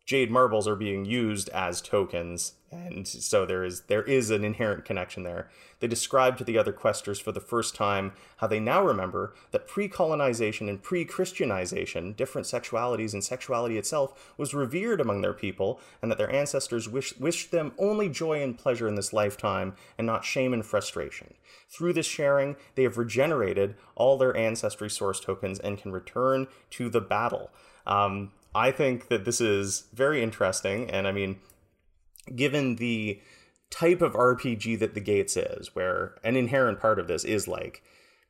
[0.06, 4.84] jade marbles are being used as tokens and so there is there is an inherent
[4.84, 5.48] connection there.
[5.80, 9.66] They describe to the other questers for the first time how they now remember that
[9.66, 16.18] pre-colonization and pre-Christianization, different sexualities and sexuality itself, was revered among their people, and that
[16.18, 20.54] their ancestors wish, wished them only joy and pleasure in this lifetime, and not shame
[20.54, 21.34] and frustration.
[21.68, 26.88] Through this sharing, they have regenerated all their ancestry source tokens and can return to
[26.88, 27.50] the battle.
[27.86, 31.40] Um, I think that this is very interesting, and I mean,
[32.34, 33.20] given the
[33.70, 37.82] type of RPG that the Gates is, where an inherent part of this is like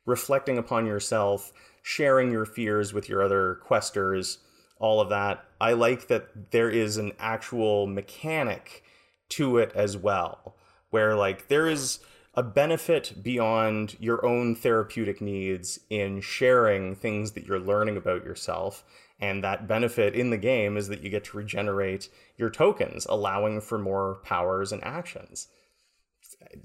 [0.07, 4.39] reflecting upon yourself, sharing your fears with your other questers,
[4.79, 5.45] all of that.
[5.61, 8.83] I like that there is an actual mechanic
[9.31, 10.57] to it as well,
[10.91, 12.01] where like there is
[12.35, 18.85] a benefit beyond your own therapeutic needs in sharing things that you're learning about yourself
[19.25, 23.61] and that benefit in the game is that you get to regenerate your tokens, allowing
[23.63, 25.49] for more powers and actions.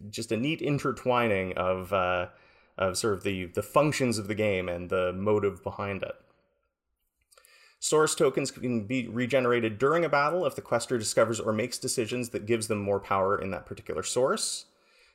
[0.10, 2.28] Just a neat intertwining of uh,
[2.78, 6.16] of sort of the the functions of the game and the motive behind it.
[7.80, 12.30] Source tokens can be regenerated during a battle if the quester discovers or makes decisions
[12.30, 14.66] that gives them more power in that particular source.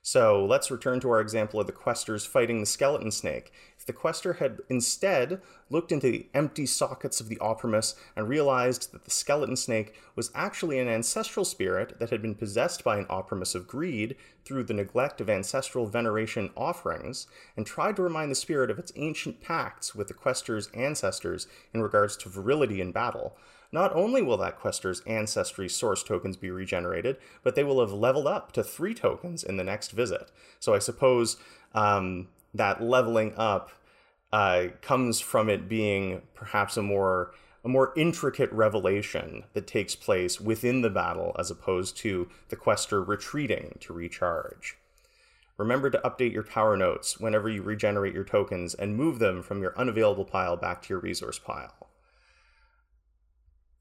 [0.07, 3.51] So let's return to our example of the questers fighting the skeleton snake.
[3.79, 5.41] If the quester had instead
[5.71, 10.31] looked into the empty sockets of the oprimus and realized that the skeleton snake was
[10.35, 14.75] actually an ancestral spirit that had been possessed by an oprimus of greed through the
[14.75, 17.27] neglect of ancestral veneration offerings,
[17.57, 21.81] and tried to remind the spirit of its ancient pacts with the quester's ancestors in
[21.81, 23.39] regards to virility in battle,
[23.75, 28.29] not only will that quester's ancestry source tokens be regenerated, but they will have leveled
[28.29, 30.31] up to three tokens in the next visit.
[30.61, 31.37] So I suppose
[31.75, 33.73] um, that leveling up
[34.33, 37.33] uh, comes from it being perhaps a more
[37.65, 43.03] a more intricate revelation that takes place within the battle as opposed to the quester
[43.03, 44.77] retreating to recharge.
[45.57, 49.63] Remember to update your power notes whenever you regenerate your tokens and move them from
[49.63, 51.89] your unavailable pile back to your resource pile.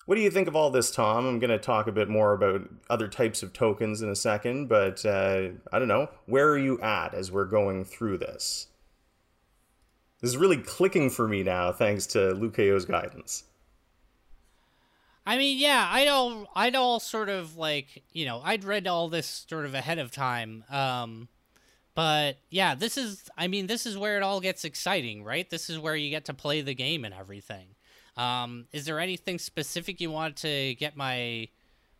[0.05, 1.25] What do you think of all this, Tom?
[1.25, 4.67] I'm going to talk a bit more about other types of tokens in a second,
[4.67, 6.09] but uh, I don't know.
[6.25, 8.67] Where are you at as we're going through this?
[10.19, 13.45] This is really clicking for me now, thanks to Lucayo's guidance.
[15.25, 19.07] I mean, yeah, I'd all, I'd all sort of like, you know, I'd read all
[19.07, 21.29] this sort of ahead of time, um,
[21.95, 25.49] but yeah, this is I mean, this is where it all gets exciting, right?
[25.49, 27.75] This is where you get to play the game and everything.
[28.15, 31.49] Um, is there anything specific you want to get my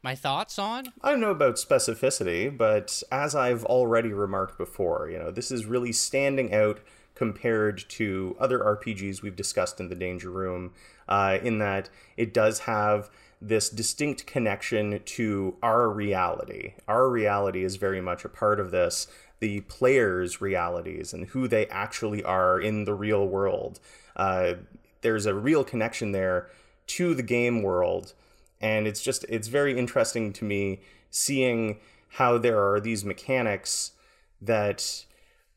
[0.04, 0.92] my thoughts on?
[1.02, 5.66] I don't know about specificity, but as I've already remarked before, you know, this is
[5.66, 6.80] really standing out
[7.16, 10.74] compared to other RPGs we've discussed in the Danger Room,
[11.08, 13.10] uh, in that it does have
[13.42, 16.74] this distinct connection to our reality.
[16.88, 19.08] Our reality is very much a part of this,
[19.40, 23.80] the players' realities and who they actually are in the real world.
[24.16, 24.56] Uh,
[25.04, 26.50] there's a real connection there
[26.88, 28.14] to the game world.
[28.60, 31.80] And it's just it's very interesting to me seeing
[32.14, 33.92] how there are these mechanics
[34.42, 35.06] that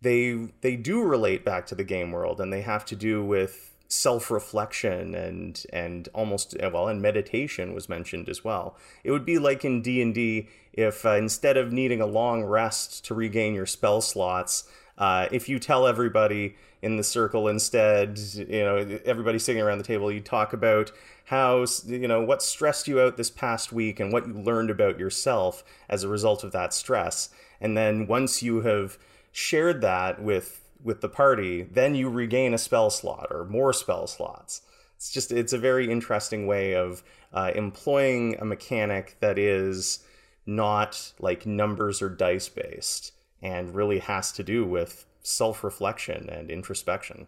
[0.03, 3.73] they they do relate back to the game world and they have to do with
[3.89, 8.77] self-reflection and and almost well and meditation was mentioned as well.
[9.05, 13.15] It would be like in d&d if uh, instead of needing a long rest to
[13.15, 14.65] regain your spell slots
[14.99, 16.57] uh, if you tell everybody
[16.87, 20.93] in the circle instead, you know, everybody sitting around the table, you talk about
[21.25, 24.97] how, you know, what stressed you out this past week and what you learned about
[24.97, 27.29] yourself as a result of that stress.
[27.61, 28.99] And then once you have
[29.33, 34.07] shared that with with the party, then you regain a spell slot or more spell
[34.07, 34.63] slots.
[34.95, 40.05] It's just it's a very interesting way of uh, employing a mechanic that is
[40.47, 43.11] not like numbers or dice based
[43.43, 47.27] and really has to do with self reflection and introspection.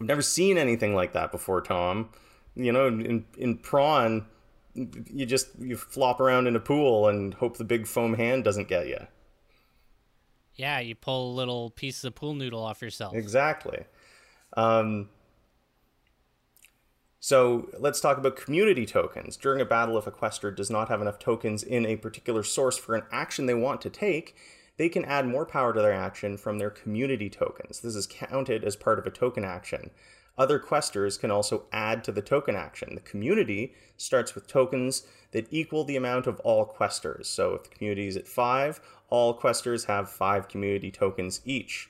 [0.00, 2.10] I've never seen anything like that before, Tom.
[2.54, 4.26] You know, in, in prawn,
[4.74, 8.68] you just you flop around in a pool and hope the big foam hand doesn't
[8.68, 9.06] get you.
[10.54, 13.14] Yeah, you pull a little piece of pool noodle off yourself.
[13.14, 13.84] Exactly.
[14.56, 15.10] Um,
[17.20, 19.36] so let's talk about community tokens.
[19.36, 22.78] During a battle, if a quester does not have enough tokens in a particular source
[22.78, 24.34] for an action they want to take,
[24.76, 27.80] they can add more power to their action from their community tokens.
[27.80, 29.90] This is counted as part of a token action.
[30.38, 32.94] Other questers can also add to the token action.
[32.94, 37.26] The community starts with tokens that equal the amount of all questers.
[37.26, 41.88] So if the community is at five, all questers have five community tokens each.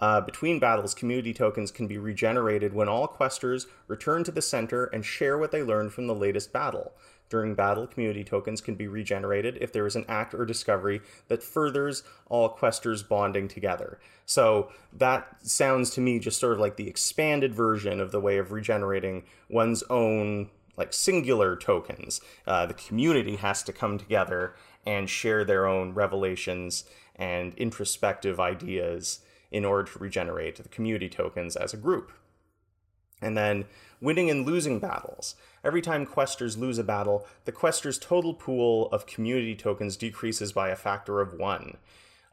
[0.00, 4.84] Uh, between battles, community tokens can be regenerated when all questers return to the center
[4.86, 6.92] and share what they learned from the latest battle.
[7.30, 11.42] During battle, community tokens can be regenerated if there is an act or discovery that
[11.42, 13.98] furthers all questers bonding together.
[14.26, 18.38] So that sounds to me just sort of like the expanded version of the way
[18.38, 22.20] of regenerating one's own like singular tokens.
[22.46, 24.54] Uh, the community has to come together
[24.84, 26.84] and share their own revelations
[27.16, 29.20] and introspective ideas
[29.50, 32.12] in order to regenerate the community tokens as a group.
[33.22, 33.66] And then
[34.00, 35.36] winning and losing battles.
[35.64, 40.68] Every time questers lose a battle, the quester's total pool of community tokens decreases by
[40.68, 41.78] a factor of one.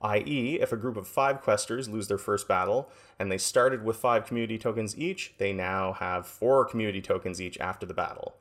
[0.01, 3.95] I.e., if a group of five questers lose their first battle and they started with
[3.95, 8.35] five community tokens each, they now have four community tokens each after the battle.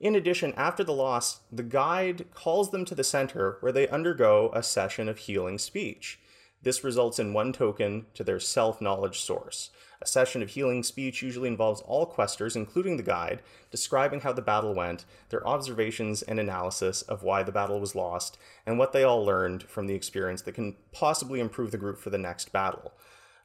[0.00, 4.50] In addition, after the loss, the guide calls them to the center where they undergo
[4.52, 6.18] a session of healing speech.
[6.66, 9.70] This results in one token to their self knowledge source.
[10.02, 13.40] A session of healing speech usually involves all questers, including the guide,
[13.70, 18.36] describing how the battle went, their observations and analysis of why the battle was lost,
[18.66, 22.10] and what they all learned from the experience that can possibly improve the group for
[22.10, 22.92] the next battle.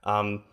[0.03, 0.43] Um,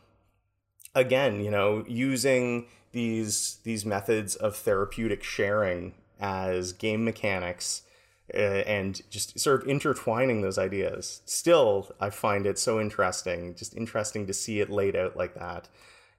[0.94, 7.80] again, you know, using these these methods of therapeutic sharing as game mechanics
[8.34, 11.22] uh, and just sort of intertwining those ideas.
[11.24, 15.68] Still, I find it so interesting, just interesting to see it laid out like that.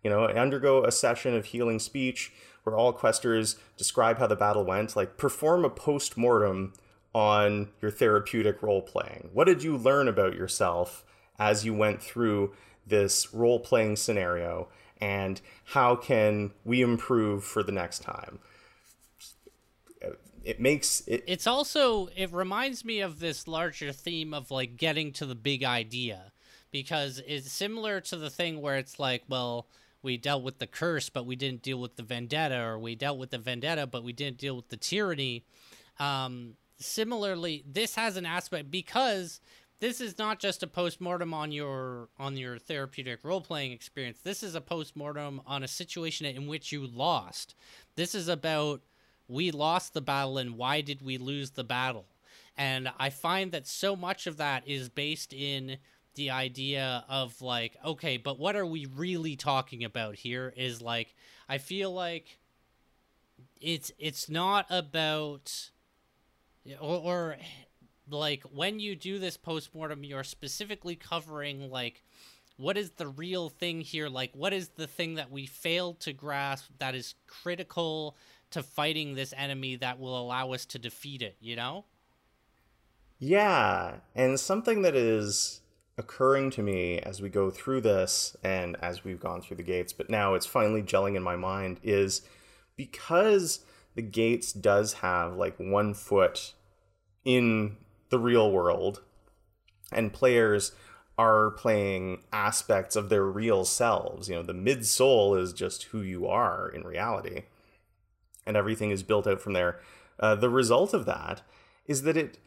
[0.04, 2.32] You know, I undergo a session of healing speech
[2.64, 6.74] where all questers describe how the battle went, like perform a post mortem
[7.14, 9.30] on your therapeutic role playing.
[9.34, 11.04] What did you learn about yourself
[11.38, 12.54] as you went through
[12.86, 14.68] this role playing scenario,
[15.00, 18.40] and how can we improve for the next time?
[20.44, 25.12] It makes it it's also it reminds me of this larger theme of like getting
[25.12, 26.32] to the big idea
[26.72, 29.68] because it's similar to the thing where it's like well
[30.02, 33.18] we dealt with the curse but we didn't deal with the vendetta or we dealt
[33.18, 35.44] with the vendetta but we didn't deal with the tyranny.
[36.00, 39.42] Um, similarly this has an aspect because
[39.80, 44.20] this is not just a post-mortem on your on your therapeutic role-playing experience.
[44.24, 47.56] This is a post-mortem on a situation in which you lost.
[47.96, 48.82] This is about
[49.30, 52.06] we lost the battle and why did we lose the battle?
[52.58, 55.78] And I find that so much of that is based in
[56.16, 60.54] the idea of like, okay, but what are we really talking about here?
[60.58, 61.16] Is like,
[61.48, 62.40] I feel like
[63.62, 65.70] it's it's not about
[66.82, 67.38] or, or
[68.10, 72.04] like when you do this postmortem, you're specifically covering like
[72.58, 74.10] what is the real thing here?
[74.10, 78.18] Like what is the thing that we failed to grasp that is critical
[78.52, 81.86] to fighting this enemy that will allow us to defeat it, you know?
[83.20, 85.62] Yeah, and something that is
[85.98, 89.92] occurring to me as we go through this and as we've gone through the gates,
[89.92, 92.22] but now it's finally gelling in my mind is
[92.78, 96.54] because the gates does have like one foot
[97.26, 97.76] in
[98.10, 99.02] the real world
[99.92, 100.72] and players
[101.18, 104.30] are playing aspects of their real selves.
[104.30, 107.44] You know, the mid soul is just who you are in reality,
[108.46, 109.80] and everything is built out from there.
[110.20, 111.42] Uh, the result of that
[111.86, 112.38] is that it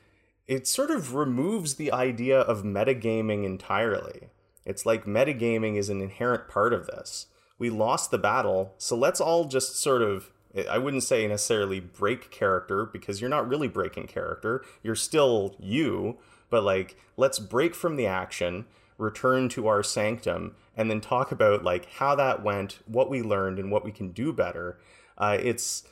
[0.47, 4.29] it sort of removes the idea of metagaming entirely.
[4.65, 7.27] It's like metagaming is an inherent part of this.
[7.59, 10.31] We lost the battle, so let's all just sort of
[10.69, 14.65] I wouldn't say necessarily break character because you're not really breaking character.
[14.83, 16.19] You're still you,
[16.51, 18.67] but like let's break from the action,
[18.99, 23.59] return to our sanctum, and then talk about like how that went, what we learned,
[23.59, 24.79] and what we can do better.
[25.23, 25.85] Uh, it's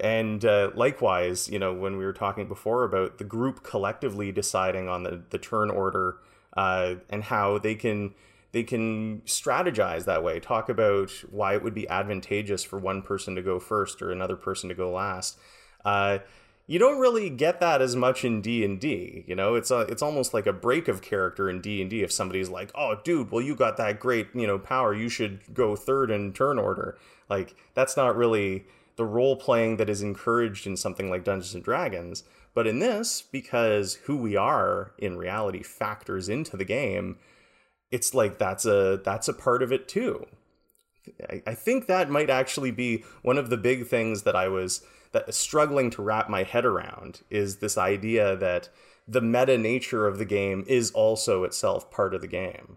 [0.00, 4.88] and uh, likewise, you know, when we were talking before about the group collectively deciding
[4.88, 6.16] on the, the turn order
[6.56, 8.14] uh, and how they can
[8.52, 10.40] they can strategize that way.
[10.40, 14.34] Talk about why it would be advantageous for one person to go first or another
[14.34, 15.38] person to go last.
[15.84, 16.20] Uh,
[16.66, 19.24] you don't really get that as much in D and D.
[19.26, 22.02] You know, it's a, it's almost like a break of character in D and D.
[22.02, 24.94] If somebody's like, "Oh, dude, well, you got that great, you know, power.
[24.94, 26.96] You should go third in turn order."
[27.30, 28.64] Like that's not really
[28.96, 32.24] the role playing that is encouraged in something like Dungeons and Dragons.
[32.52, 37.16] But in this, because who we are in reality factors into the game,
[37.90, 40.26] it's like that's a that's a part of it too.
[41.30, 44.82] I, I think that might actually be one of the big things that I was
[45.12, 48.68] that struggling to wrap my head around is this idea that
[49.08, 52.76] the meta nature of the game is also itself part of the game.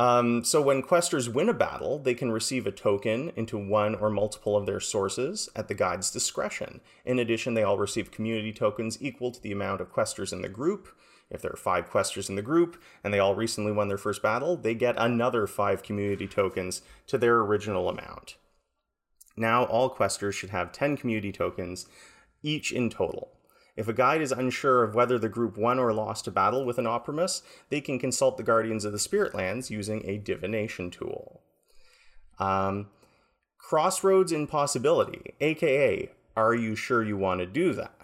[0.00, 4.10] Um, so when questers win a battle, they can receive a token into one or
[4.10, 6.80] multiple of their sources at the guide's discretion.
[7.04, 10.48] In addition, they all receive community tokens equal to the amount of questers in the
[10.48, 10.88] group.
[11.30, 14.22] If there are five questers in the group and they all recently won their first
[14.22, 18.36] battle, they get another five community tokens to their original amount.
[19.36, 21.86] Now, all questers should have 10 community tokens
[22.42, 23.32] each in total.
[23.78, 26.78] If a guide is unsure of whether the group won or lost a battle with
[26.78, 31.42] an Oprimus, they can consult the Guardians of the Spirit Lands using a divination tool.
[32.40, 32.88] Um,
[33.56, 37.97] crossroads impossibility, aka, are you sure you want to do that?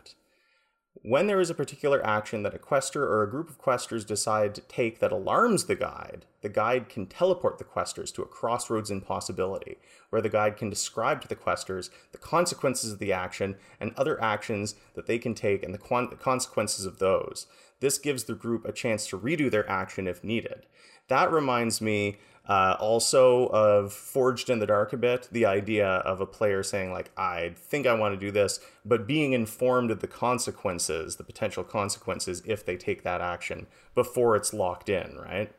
[1.06, 4.54] When there is a particular action that a quester or a group of questers decide
[4.54, 8.90] to take that alarms the guide, the guide can teleport the questers to a crossroads
[8.90, 9.76] impossibility,
[10.08, 14.18] where the guide can describe to the questers the consequences of the action and other
[14.18, 17.48] actions that they can take and the, the consequences of those.
[17.80, 20.64] This gives the group a chance to redo their action if needed.
[21.08, 22.16] That reminds me
[22.46, 26.92] uh, also of Forged in the Dark a bit, the idea of a player saying,
[26.92, 31.24] like, I think I want to do this, but being informed of the consequences, the
[31.24, 35.52] potential consequences if they take that action before it's locked in, right?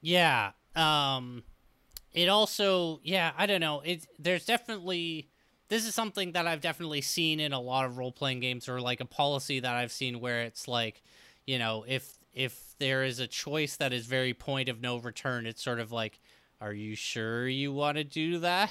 [0.00, 0.52] Yeah.
[0.76, 1.42] Um
[2.12, 3.80] it also yeah, I don't know.
[3.80, 5.28] It there's definitely
[5.68, 8.80] this is something that I've definitely seen in a lot of role playing games or
[8.80, 11.02] like a policy that I've seen where it's like,
[11.44, 15.46] you know, if if there is a choice that is very point of no return,
[15.46, 16.20] it's sort of like,
[16.60, 18.70] are you sure you want to do that?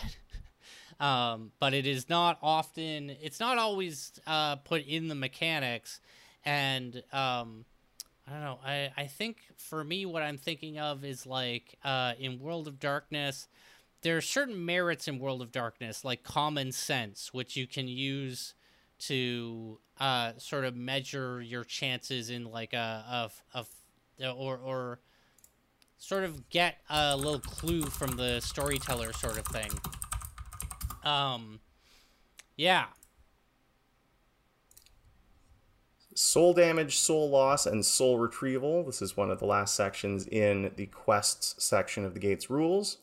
[0.99, 5.99] um, but it is not often, it's not always uh, put in the mechanics.
[6.45, 7.65] And um,
[8.27, 12.13] I don't know, I, I think for me, what I'm thinking of is like uh,
[12.19, 13.47] in World of Darkness,
[14.03, 18.53] there are certain merits in World of Darkness, like common sense, which you can use
[19.07, 23.68] to uh, sort of measure your chances in like a of of
[24.22, 24.99] or or
[25.98, 29.72] sort of get a little clue from the storyteller sort of thing.
[31.03, 31.60] Um,
[32.57, 32.86] yeah.
[36.14, 38.84] Soul damage, soul loss, and soul retrieval.
[38.84, 42.98] This is one of the last sections in the quests section of the Gates rules.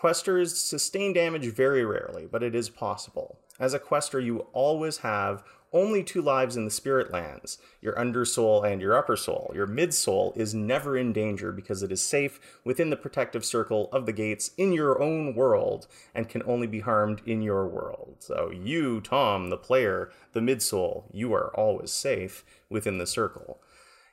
[0.00, 3.38] Questers sustain damage very rarely, but it is possible.
[3.60, 8.62] As a quester, you always have only two lives in the spirit lands your undersoul
[8.64, 9.50] and your upper soul.
[9.54, 13.88] Your mid soul is never in danger because it is safe within the protective circle
[13.92, 18.16] of the gates in your own world and can only be harmed in your world.
[18.20, 23.60] So, you, Tom, the player, the mid soul, you are always safe within the circle.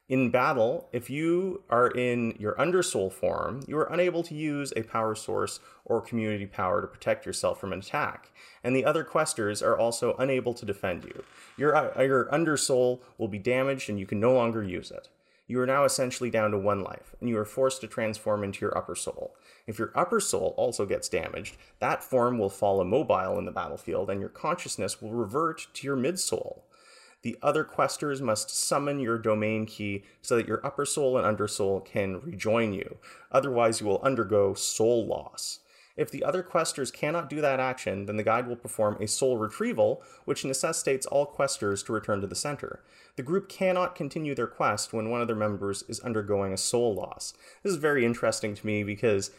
[0.09, 4.81] In battle, if you are in your Undersoul form, you are unable to use a
[4.81, 8.31] power source or community power to protect yourself from an attack,
[8.63, 11.23] and the other questers are also unable to defend you.
[11.57, 15.09] Your, uh, your Undersoul will be damaged and you can no longer use it.
[15.45, 18.61] You are now essentially down to one life, and you are forced to transform into
[18.61, 19.35] your Upper Soul.
[19.67, 24.09] If your Upper Soul also gets damaged, that form will fall immobile in the battlefield,
[24.09, 26.65] and your consciousness will revert to your Mid Soul
[27.21, 31.83] the other questers must summon your domain key so that your upper soul and undersoul
[31.83, 32.97] can rejoin you.
[33.31, 35.59] Otherwise, you will undergo soul loss.
[35.97, 39.37] If the other questers cannot do that action, then the guide will perform a soul
[39.37, 42.81] retrieval, which necessitates all questers to return to the center.
[43.17, 46.95] The group cannot continue their quest when one of their members is undergoing a soul
[46.95, 47.33] loss.
[47.63, 49.31] This is very interesting to me because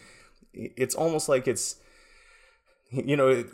[0.53, 1.77] it's almost like it's
[2.91, 3.45] you know,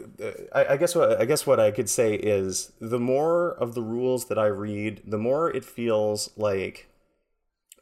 [0.55, 3.83] I, I, guess what I guess what I could say is the more of the
[3.83, 6.89] rules that I read, the more it feels like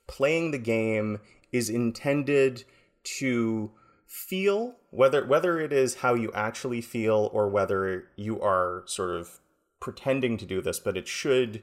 [0.06, 1.20] playing the game
[1.52, 2.64] is intended
[3.04, 3.70] to
[4.06, 9.38] feel whether whether it is how you actually feel or whether you are sort of
[9.80, 11.62] pretending to do this, but it should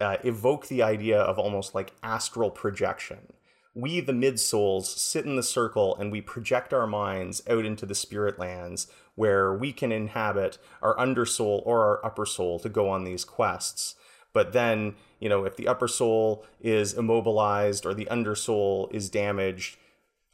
[0.00, 3.32] uh, evoke the idea of almost like astral projection
[3.74, 7.86] we, the mid souls, sit in the circle and we project our minds out into
[7.86, 12.88] the spirit lands where we can inhabit our undersoul or our upper soul to go
[12.88, 13.94] on these quests.
[14.32, 19.76] But then, you know, if the upper soul is immobilized or the undersoul is damaged,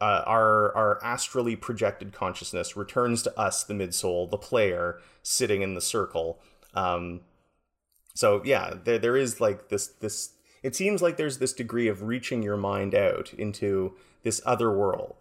[0.01, 5.63] uh, our our astrally projected consciousness returns to us, the mid soul, the player sitting
[5.63, 6.39] in the circle.
[6.75, 7.23] Um,
[8.15, 10.31] so yeah, there there is like this this
[10.69, 15.15] it seems like there's this degree of reaching your mind out into this other world.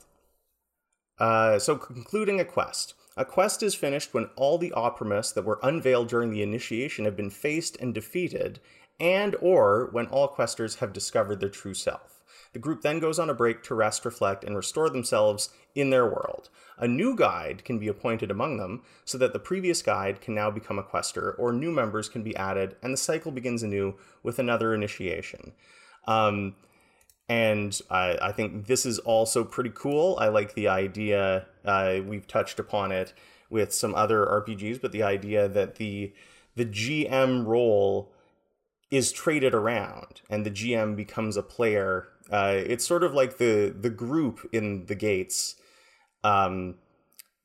[1.19, 2.95] Uh, so, concluding a quest.
[3.15, 7.15] A quest is finished when all the Oprimus that were unveiled during the initiation have
[7.15, 8.59] been faced and defeated,
[8.99, 12.16] and or when all questers have discovered their true self.
[12.53, 16.05] The group then goes on a break to rest, reflect, and restore themselves in their
[16.05, 16.49] world.
[16.77, 20.49] A new guide can be appointed among them so that the previous guide can now
[20.51, 24.39] become a quester, or new members can be added, and the cycle begins anew with
[24.39, 25.53] another initiation.
[26.07, 26.55] Um,
[27.29, 30.17] and I, I, think this is also pretty cool.
[30.19, 33.13] I like the idea, uh, we've touched upon it
[33.49, 36.13] with some other RPGs, but the idea that the
[36.55, 38.11] the GM role
[38.89, 43.75] is traded around and the GM becomes a player uh, it's sort of like the
[43.79, 45.55] the group in the gates.
[46.23, 46.75] Um,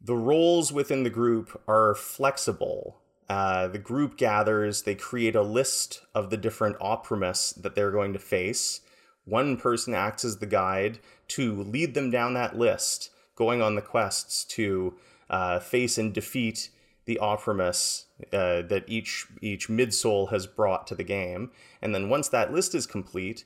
[0.00, 2.98] the roles within the group are flexible.
[3.28, 4.82] Uh, the group gathers.
[4.82, 8.80] They create a list of the different oprimus that they're going to face.
[9.24, 10.98] One person acts as the guide
[11.28, 14.94] to lead them down that list, going on the quests to
[15.30, 16.70] uh, face and defeat
[17.04, 21.50] the oprimus uh, that each each mid-soul has brought to the game.
[21.80, 23.44] And then once that list is complete,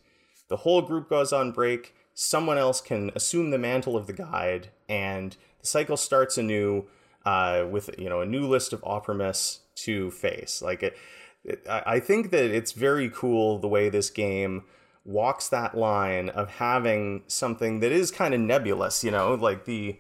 [0.48, 1.94] the whole group goes on break.
[2.14, 6.86] Someone else can assume the mantle of the guide, and the cycle starts anew
[7.24, 10.62] uh, with you know a new list of oprimus to face.
[10.62, 10.96] Like it,
[11.44, 14.64] it, I think that it's very cool the way this game
[15.04, 19.04] walks that line of having something that is kind of nebulous.
[19.04, 19.98] You know, like the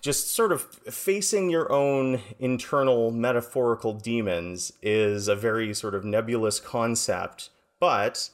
[0.00, 6.60] just sort of facing your own internal metaphorical demons is a very sort of nebulous
[6.60, 8.30] concept, but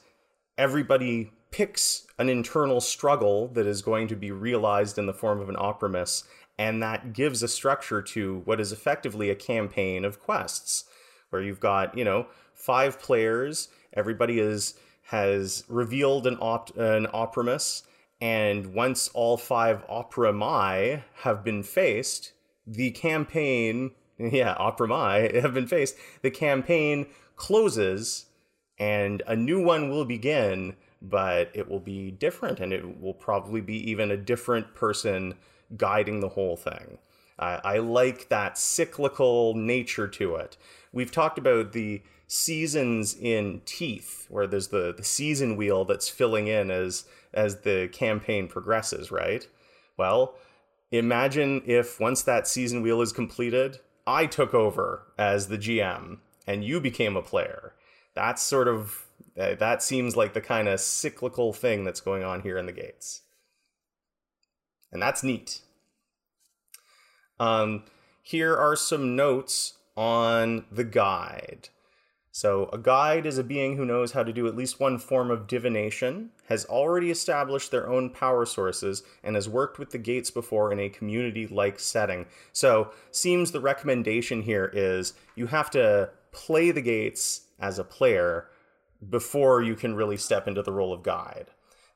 [0.58, 5.48] everybody picks an internal struggle that is going to be realized in the form of
[5.48, 6.24] an oprimus,
[6.58, 10.84] and that gives a structure to what is effectively a campaign of quests,
[11.30, 14.74] where you've got you know five players, everybody is
[15.04, 17.82] has revealed an op- an oprimus,
[18.20, 22.32] and once all five oprimi have been faced,
[22.66, 27.06] the campaign yeah oprimi have been faced, the campaign
[27.36, 28.26] closes
[28.80, 33.60] and a new one will begin, but it will be different and it will probably
[33.60, 35.34] be even a different person
[35.76, 36.98] guiding the whole thing.
[37.38, 40.58] I, like that cyclical nature to it.
[40.92, 46.48] We've talked about the seasons in Teeth, where there's the, the season wheel that's filling
[46.48, 49.46] in as as the campaign progresses, right?
[49.96, 50.34] Well,
[50.90, 56.62] imagine if once that season wheel is completed, I took over as the GM and
[56.62, 57.72] you became a player
[58.20, 62.58] that's sort of that seems like the kind of cyclical thing that's going on here
[62.58, 63.22] in the gates.
[64.92, 65.60] And that's neat.
[67.38, 67.84] Um,
[68.22, 71.70] here are some notes on the guide.
[72.30, 75.30] So, a guide is a being who knows how to do at least one form
[75.30, 80.30] of divination, has already established their own power sources, and has worked with the gates
[80.30, 82.26] before in a community like setting.
[82.52, 88.48] So, seems the recommendation here is you have to play the gates as a player
[89.08, 91.46] before you can really step into the role of guide.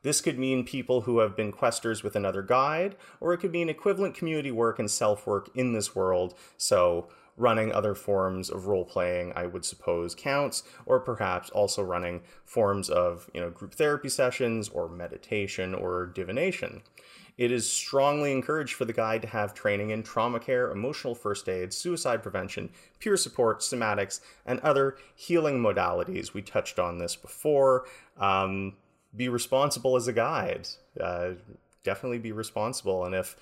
[0.05, 3.69] This could mean people who have been questers with another guide, or it could mean
[3.69, 6.35] equivalent community work and self work in this world.
[6.57, 12.21] So, running other forms of role playing, I would suppose, counts, or perhaps also running
[12.43, 16.83] forms of you know group therapy sessions or meditation or divination.
[17.37, 21.49] It is strongly encouraged for the guide to have training in trauma care, emotional first
[21.49, 26.33] aid, suicide prevention, peer support, somatics, and other healing modalities.
[26.33, 27.85] We touched on this before.
[28.17, 28.73] Um,
[29.15, 30.67] be responsible as a guide.
[30.99, 31.31] Uh,
[31.83, 33.05] definitely be responsible.
[33.05, 33.35] And if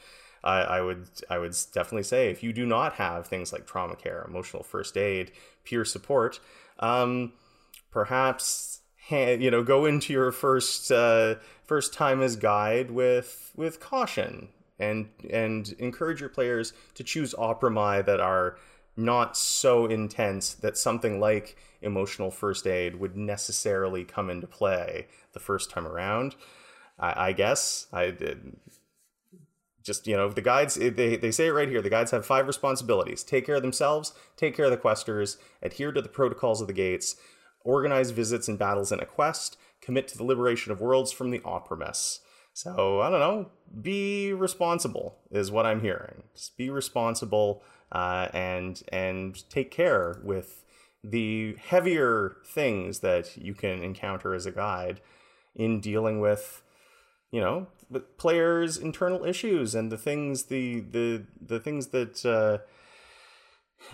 [0.43, 3.95] I, I, would, I would definitely say if you do not have things like trauma
[3.95, 5.31] care, emotional first aid,
[5.63, 6.39] peer support,
[6.79, 7.33] um,
[7.91, 14.49] perhaps you know go into your first uh, first time as guide with with caution
[14.79, 18.57] and and encourage your players to choose opera that are
[18.95, 25.39] not so intense that something like emotional first aid would necessarily come into play the
[25.39, 26.35] first time around.
[26.99, 28.57] I, I guess I did.
[29.83, 31.81] Just you know, the guides they they say it right here.
[31.81, 35.91] The guides have five responsibilities: take care of themselves, take care of the questers, adhere
[35.91, 37.17] to the protocols of the gates,
[37.63, 41.39] organize visits and battles in a quest, commit to the liberation of worlds from the
[41.39, 42.19] Oprimus.
[42.53, 43.49] So I don't know.
[43.81, 46.23] Be responsible is what I'm hearing.
[46.35, 50.63] Just be responsible uh, and and take care with
[51.03, 55.01] the heavier things that you can encounter as a guide
[55.55, 56.61] in dealing with,
[57.31, 62.59] you know, the players' internal issues and the things the the the things that uh,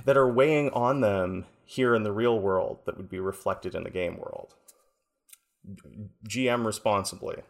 [0.04, 3.84] that are weighing on them here in the real world that would be reflected in
[3.84, 4.56] the game world.
[6.28, 7.44] GM responsibly.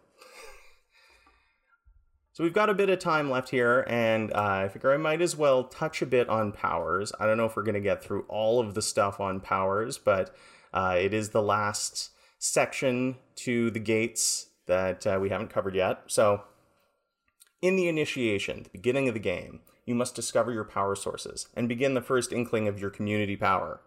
[2.33, 5.21] So we've got a bit of time left here, and uh, I figure I might
[5.21, 7.13] as well touch a bit on powers.
[7.17, 9.97] I don't know if we're going to get through all of the stuff on powers,
[9.97, 10.35] but
[10.73, 12.09] uh, it is the last
[12.39, 16.01] section to the gates that uh, we haven't covered yet.
[16.07, 16.43] So,
[17.61, 21.69] in the initiation, the beginning of the game, you must discover your power sources and
[21.69, 23.79] begin the first inkling of your community power.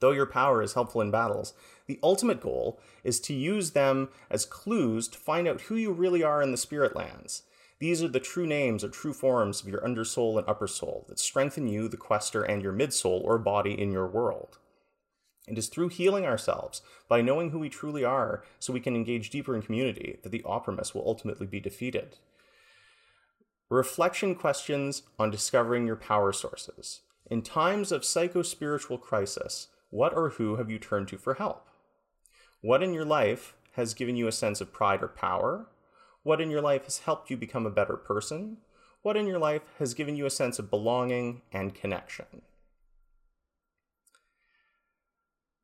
[0.00, 1.54] Though your power is helpful in battles,
[1.86, 6.22] the ultimate goal is to use them as clues to find out who you really
[6.22, 7.42] are in the spirit lands.
[7.78, 11.18] These are the true names or true forms of your undersoul and upper soul that
[11.18, 14.58] strengthen you, the quester, and your midsoul or body in your world.
[15.46, 19.30] It is through healing ourselves, by knowing who we truly are, so we can engage
[19.30, 22.16] deeper in community, that the Oprimus will ultimately be defeated.
[23.68, 27.02] Reflection questions on discovering your power sources.
[27.30, 31.68] In times of psycho spiritual crisis, what or who have you turned to for help?
[32.60, 35.68] What in your life has given you a sense of pride or power?
[36.22, 38.58] What in your life has helped you become a better person?
[39.00, 42.42] What in your life has given you a sense of belonging and connection?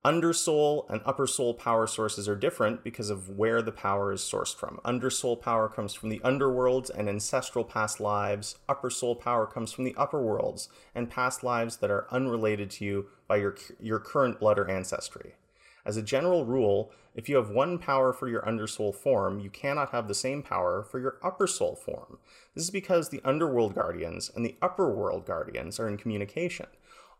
[0.04, 4.52] Undersoul and upper soul power sources are different because of where the power is sourced
[4.52, 4.80] from.
[4.84, 8.56] Undersoul power comes from the underworlds and ancestral past lives.
[8.68, 12.84] Upper soul power comes from the upper worlds and past lives that are unrelated to
[12.84, 15.36] you by your, your current blood or ancestry.
[15.84, 19.90] As a general rule, if you have one power for your undersoul form, you cannot
[19.90, 22.18] have the same power for your upper soul form.
[22.56, 26.66] This is because the underworld guardians and the upper world guardians are in communication.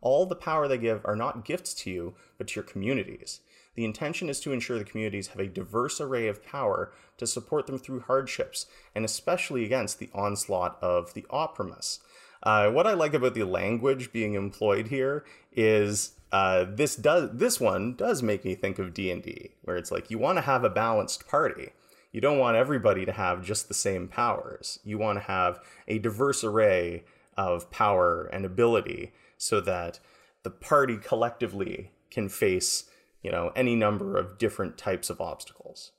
[0.03, 3.41] All the power they give are not gifts to you, but to your communities.
[3.75, 7.67] The intention is to ensure the communities have a diverse array of power to support
[7.67, 12.01] them through hardships, and especially against the onslaught of the Oprimus.
[12.43, 17.61] Uh, what I like about the language being employed here is uh, this does this
[17.61, 20.43] one does make me think of D and D, where it's like you want to
[20.43, 21.71] have a balanced party.
[22.11, 24.81] You don't want everybody to have just the same powers.
[24.85, 27.05] You want to have a diverse array
[27.37, 29.13] of power and ability
[29.43, 29.99] so that
[30.45, 32.85] the party collectively can face
[33.23, 35.91] you know any number of different types of obstacles.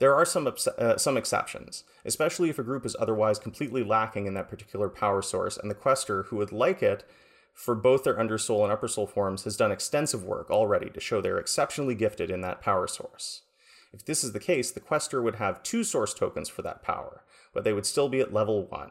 [0.00, 4.34] There are some uh, some exceptions especially if a group is otherwise completely lacking in
[4.34, 7.04] that particular power source and the quester who would like it
[7.54, 11.20] for both their undersoul and upper soul forms has done extensive work already to show
[11.20, 13.42] they're exceptionally gifted in that power source.
[13.92, 17.22] If this is the case the quester would have two source tokens for that power
[17.54, 18.90] but they would still be at level 1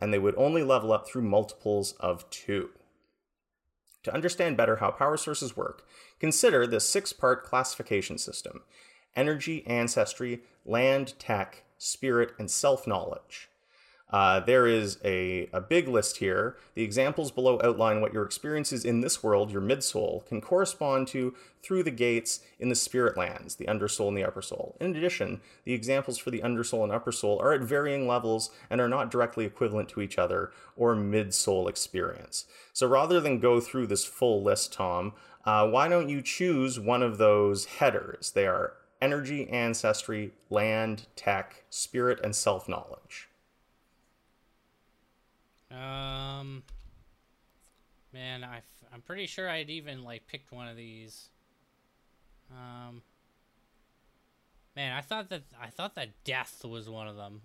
[0.00, 2.70] and they would only level up through multiples of 2.
[4.04, 5.86] To understand better how power sources work,
[6.20, 8.62] consider the six part classification system
[9.16, 13.48] energy, ancestry, land, tech, spirit, and self knowledge.
[14.10, 16.56] Uh, there is a, a big list here.
[16.74, 21.34] The examples below outline what your experiences in this world, your midsoul, can correspond to
[21.62, 24.76] through the gates in the spirit lands, the undersoul and the upper soul.
[24.80, 28.80] In addition, the examples for the undersoul and upper soul are at varying levels and
[28.80, 32.46] are not directly equivalent to each other or midsoul experience.
[32.72, 35.12] So rather than go through this full list, Tom,
[35.44, 38.32] uh, why don't you choose one of those headers?
[38.32, 43.28] They are energy, ancestry, land, tech, spirit, and self knowledge.
[45.70, 46.62] Um,
[48.12, 48.62] man, I
[48.92, 51.28] I'm pretty sure I'd even like picked one of these.
[52.50, 53.02] Um,
[54.74, 57.42] man, I thought that I thought that death was one of them.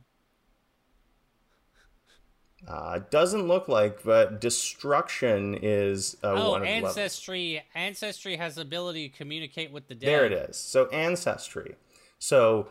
[2.66, 7.62] Uh, it doesn't look like, but destruction is uh, oh, one of ancestry.
[7.74, 10.08] The ancestry has ability to communicate with the dead.
[10.08, 10.56] There it is.
[10.56, 11.76] So ancestry.
[12.20, 12.68] So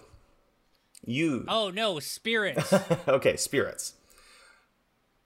[1.04, 1.44] you.
[1.46, 2.72] Oh no, spirits.
[3.08, 3.94] okay, spirits.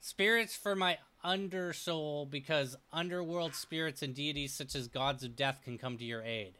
[0.07, 5.77] Spirits for my undersoul because underworld spirits and deities such as gods of death can
[5.77, 6.53] come to your aid.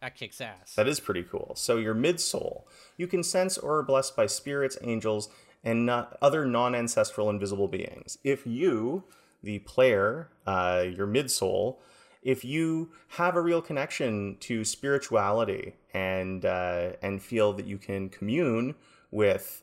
[0.00, 0.74] That kicks ass.
[0.74, 1.52] That is pretty cool.
[1.56, 5.28] So your mid-soul, you can sense or are blessed by spirits, angels,
[5.62, 8.16] and not other non-ancestral invisible beings.
[8.24, 9.04] If you,
[9.42, 11.82] the player, uh, your mid-soul,
[12.22, 18.08] if you have a real connection to spirituality and uh, and feel that you can
[18.08, 18.74] commune
[19.10, 19.62] with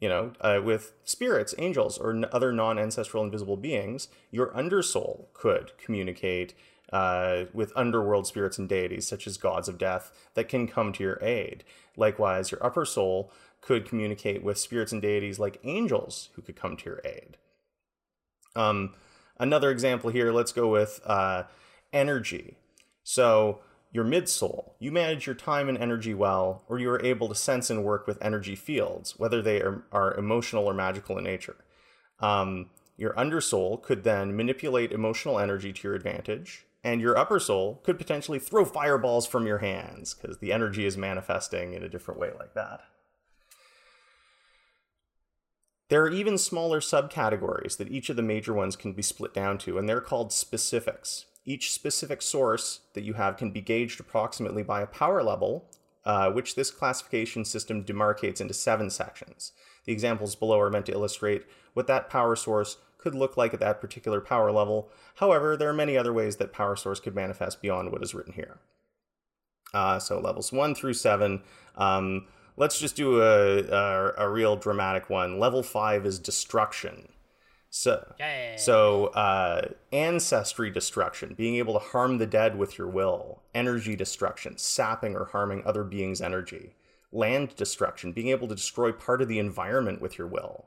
[0.00, 5.72] you know uh, with spirits angels or n- other non-ancestral invisible beings your undersoul could
[5.78, 6.54] communicate
[6.92, 11.02] uh, with underworld spirits and deities such as gods of death that can come to
[11.02, 11.64] your aid.
[11.96, 16.76] Likewise, your upper soul could communicate with spirits and deities like angels who could come
[16.76, 17.36] to your aid.
[18.56, 18.94] Um,
[19.38, 21.44] another example here, let's go with uh,
[21.92, 22.56] energy.
[23.02, 23.60] So,
[23.90, 27.34] your mid soul, you manage your time and energy well, or you are able to
[27.34, 31.56] sense and work with energy fields, whether they are, are emotional or magical in nature.
[32.20, 37.80] Um, your undersoul could then manipulate emotional energy to your advantage and your upper soul
[37.84, 42.20] could potentially throw fireballs from your hands because the energy is manifesting in a different
[42.20, 42.80] way like that.
[45.88, 49.58] There are even smaller subcategories that each of the major ones can be split down
[49.58, 51.24] to, and they're called specifics.
[51.48, 55.64] Each specific source that you have can be gauged approximately by a power level,
[56.04, 59.52] uh, which this classification system demarcates into seven sections.
[59.86, 63.60] The examples below are meant to illustrate what that power source could look like at
[63.60, 64.90] that particular power level.
[65.14, 68.34] However, there are many other ways that power source could manifest beyond what is written
[68.34, 68.58] here.
[69.72, 71.40] Uh, so levels one through seven.
[71.78, 72.26] Um,
[72.58, 75.38] let's just do a, a, a, real dramatic one.
[75.38, 77.08] Level five is destruction.
[77.70, 78.14] So,
[78.56, 83.42] so uh, ancestry destruction, being able to harm the dead with your will.
[83.54, 86.74] Energy destruction, sapping or harming other beings' energy.
[87.12, 90.66] Land destruction, being able to destroy part of the environment with your will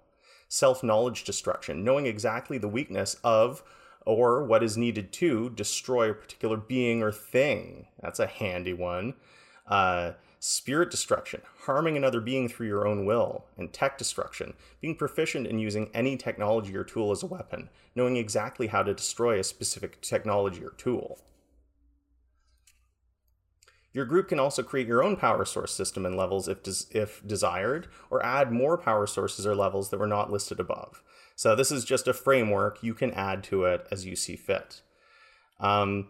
[0.52, 3.64] self knowledge destruction, knowing exactly the weakness of
[4.06, 7.88] or what is needed to destroy a particular being or thing.
[8.02, 9.14] That's a handy one.
[9.66, 15.46] Uh, spirit destruction, harming another being through your own will, and tech destruction, being proficient
[15.46, 19.44] in using any technology or tool as a weapon, knowing exactly how to destroy a
[19.44, 21.20] specific technology or tool.
[23.94, 27.22] Your group can also create your own power source system and levels if, des- if
[27.28, 31.04] desired, or add more power sources or levels that were not listed above.
[31.36, 32.82] So this is just a framework.
[32.82, 34.82] You can add to it as you see fit.
[35.60, 36.08] Um,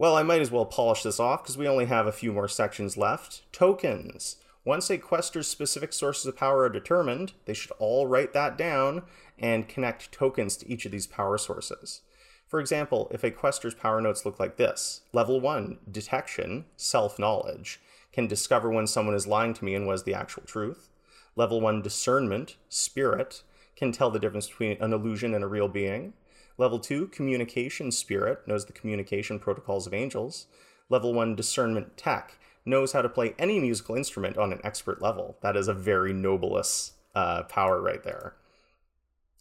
[0.00, 2.48] well, I might as well polish this off because we only have a few more
[2.48, 3.42] sections left.
[3.52, 4.36] Tokens.
[4.64, 9.02] Once a quester's specific sources of power are determined, they should all write that down
[9.38, 12.00] and connect tokens to each of these power sources.
[12.48, 17.78] For example, if a quester's power notes look like this Level 1, detection, self knowledge,
[18.10, 20.88] can discover when someone is lying to me and was the actual truth.
[21.36, 23.42] Level 1, discernment, spirit,
[23.76, 26.14] can tell the difference between an illusion and a real being.
[26.60, 30.46] Level 2, communication spirit, knows the communication protocols of angels.
[30.90, 35.38] Level 1, discernment tech, knows how to play any musical instrument on an expert level.
[35.40, 38.34] That is a very Nobilis uh, power right there.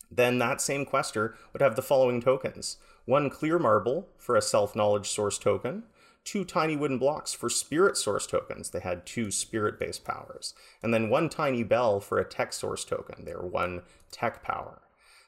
[0.09, 4.73] Then that same quester would have the following tokens one clear marble for a self
[4.73, 5.83] knowledge source token,
[6.23, 8.69] two tiny wooden blocks for spirit source tokens.
[8.69, 12.85] They had two spirit based powers, and then one tiny bell for a tech source
[12.85, 13.25] token.
[13.25, 14.79] They were one tech power.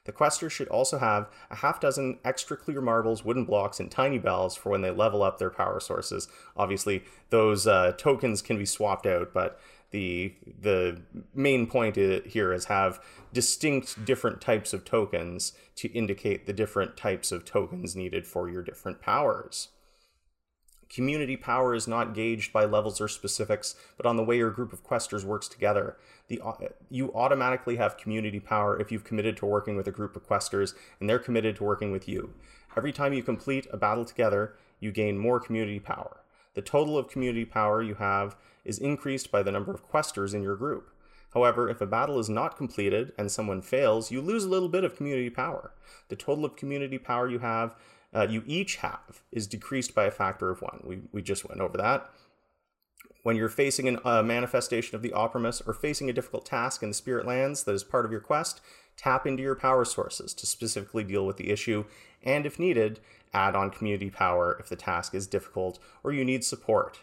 [0.04, 4.18] The quester should also have a half dozen extra clear marbles, wooden blocks, and tiny
[4.18, 6.28] bells for when they level up their power sources.
[6.56, 9.60] Obviously, those uh, tokens can be swapped out, but
[9.92, 11.02] the the
[11.34, 13.00] main point here is have
[13.32, 18.62] distinct different types of tokens to indicate the different types of tokens needed for your
[18.62, 19.68] different powers.
[20.92, 24.74] Community power is not gauged by levels or specifics, but on the way your group
[24.74, 25.96] of questers works together.
[26.28, 26.52] The, uh,
[26.90, 30.74] you automatically have community power if you've committed to working with a group of questers
[31.00, 32.34] and they're committed to working with you.
[32.76, 36.20] Every time you complete a battle together, you gain more community power.
[36.54, 40.42] The total of community power you have is increased by the number of questers in
[40.42, 40.90] your group.
[41.32, 44.84] However, if a battle is not completed and someone fails, you lose a little bit
[44.84, 45.72] of community power.
[46.08, 47.74] The total of community power you have
[48.14, 50.82] uh, you each have is decreased by a factor of one.
[50.84, 52.10] We, we just went over that.
[53.22, 56.94] When you're facing a manifestation of the Oprimus or facing a difficult task in the
[56.94, 58.60] Spirit Lands that is part of your quest,
[58.96, 61.84] tap into your power sources to specifically deal with the issue,
[62.24, 63.00] and if needed,
[63.32, 67.00] add on community power if the task is difficult or you need support.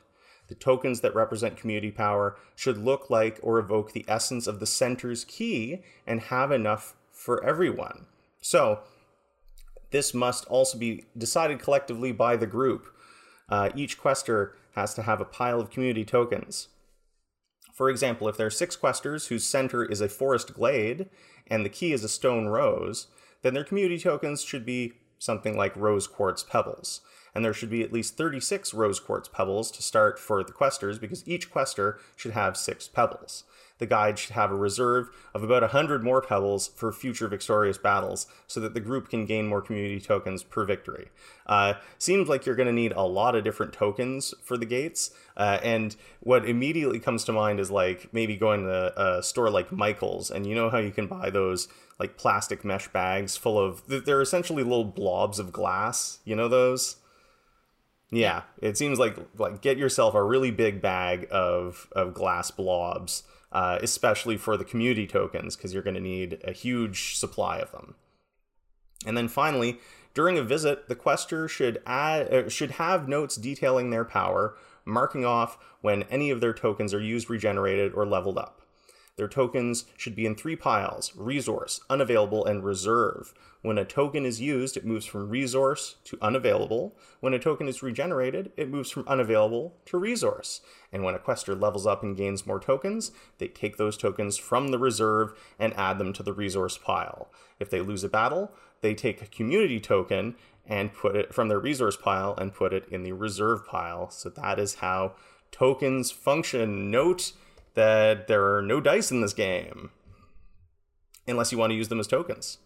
[0.48, 4.66] The tokens that represent community power should look like or evoke the essence of the
[4.66, 8.08] center's key and have enough for everyone.
[8.42, 8.80] So,
[9.92, 12.88] this must also be decided collectively by the group.
[13.48, 16.68] Uh, each quester has to have a pile of community tokens.
[17.74, 21.10] For example, if there are six questers whose center is a forest glade
[21.48, 23.08] and the key is a stone rose,
[23.42, 27.02] then their community tokens should be something like rose quartz pebbles.
[27.34, 31.00] And there should be at least 36 rose quartz pebbles to start for the questers
[31.00, 33.44] because each quester should have six pebbles
[33.80, 38.28] the guide should have a reserve of about 100 more pebbles for future victorious battles
[38.46, 41.08] so that the group can gain more community tokens per victory.
[41.48, 45.12] Uh, seems like you're going to need a lot of different tokens for the gates.
[45.36, 49.72] Uh, and what immediately comes to mind is like maybe going to a store like
[49.72, 53.82] Michael's, and you know how you can buy those like plastic mesh bags full of,
[53.88, 56.20] they're essentially little blobs of glass.
[56.26, 56.98] You know those?
[58.12, 63.24] Yeah, it seems like like get yourself a really big bag of of glass blobs
[63.52, 67.72] uh, especially for the community tokens, because you're going to need a huge supply of
[67.72, 67.96] them.
[69.06, 69.80] And then finally,
[70.14, 74.56] during a visit, the quester should add uh, should have notes detailing their power,
[74.86, 78.59] marking off when any of their tokens are used, regenerated, or leveled up.
[79.20, 83.34] Their tokens should be in three piles resource, unavailable, and reserve.
[83.62, 86.96] When a token is used, it moves from resource to unavailable.
[87.20, 90.62] When a token is regenerated, it moves from unavailable to resource.
[90.94, 94.70] And when a quester levels up and gains more tokens, they take those tokens from
[94.70, 97.30] the reserve and add them to the resource pile.
[97.60, 101.60] If they lose a battle, they take a community token and put it from their
[101.60, 104.10] resource pile and put it in the reserve pile.
[104.12, 105.16] So that is how
[105.52, 106.90] tokens function.
[106.90, 107.34] Note
[107.80, 109.90] that there are no dice in this game
[111.26, 112.58] unless you want to use them as tokens.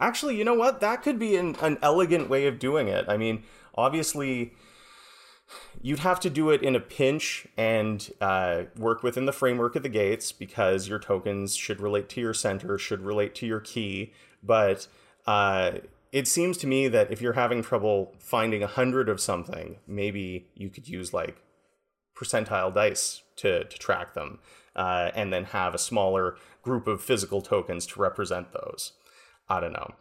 [0.00, 0.80] Actually, you know what?
[0.80, 3.04] That could be an, an elegant way of doing it.
[3.06, 3.44] I mean,
[3.76, 4.52] obviously,
[5.80, 9.84] you'd have to do it in a pinch and uh, work within the framework of
[9.84, 14.12] the gates because your tokens should relate to your center, should relate to your key.
[14.42, 14.88] But
[15.24, 15.72] uh,
[16.10, 20.48] it seems to me that if you're having trouble finding a hundred of something, maybe
[20.56, 21.36] you could use like
[22.16, 24.38] percentile dice to, to track them,
[24.76, 28.92] uh, and then have a smaller group of physical tokens to represent those.
[29.48, 29.94] I don't know.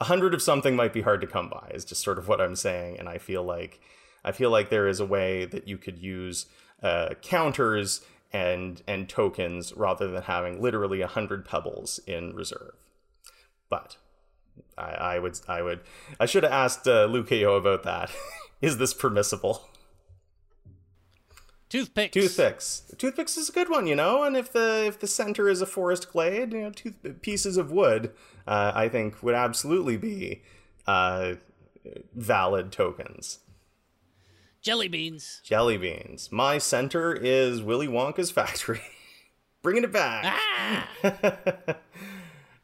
[0.00, 2.40] A hundred of something might be hard to come by, is just sort of what
[2.40, 3.80] I'm saying, and I feel like
[4.24, 6.46] I feel like there is a way that you could use
[6.82, 8.02] uh, counters
[8.32, 12.74] and and tokens rather than having literally a hundred pebbles in reserve.
[13.68, 13.96] But
[14.76, 15.80] I, I, would I would
[16.18, 18.10] I should have asked uh, Lucayo about that.
[18.60, 19.68] is this permissible?
[21.68, 22.14] Toothpicks.
[22.14, 22.94] Toothpicks.
[22.96, 24.22] Toothpicks is a good one, you know.
[24.24, 27.70] And if the if the center is a forest glade, you know, tooth pieces of
[27.70, 28.12] wood,
[28.46, 30.42] uh, I think would absolutely be
[30.86, 31.34] uh,
[32.14, 33.40] valid tokens.
[34.62, 35.40] Jelly beans.
[35.44, 36.32] Jelly beans.
[36.32, 38.80] My center is Willy Wonka's factory.
[39.62, 40.24] Bringing it back.
[40.26, 40.88] Ah!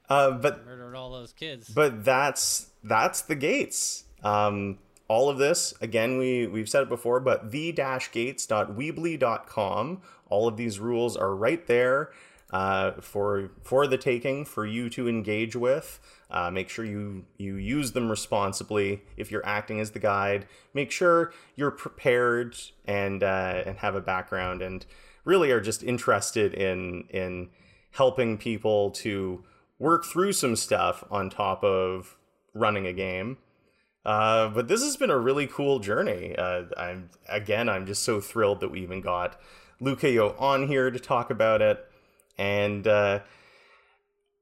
[0.08, 1.68] uh, but murdered all those kids.
[1.68, 4.04] But that's that's the gates.
[4.22, 4.78] Um,
[5.14, 11.16] all of this again we we've said it before but the-gates.weebly.com all of these rules
[11.16, 12.10] are right there
[12.50, 15.98] uh, for for the taking for you to engage with.
[16.30, 19.02] Uh, make sure you you use them responsibly.
[19.16, 24.00] If you're acting as the guide make sure you're prepared and uh, and have a
[24.00, 24.84] background and
[25.24, 27.50] really are just interested in in
[27.92, 29.42] helping people to
[29.78, 32.16] work through some stuff on top of
[32.52, 33.38] running a game
[34.04, 36.34] uh, but this has been a really cool journey.
[36.36, 39.40] Uh, I'm again, I'm just so thrilled that we even got
[39.80, 41.84] Lucayo on here to talk about it,
[42.36, 43.20] and uh,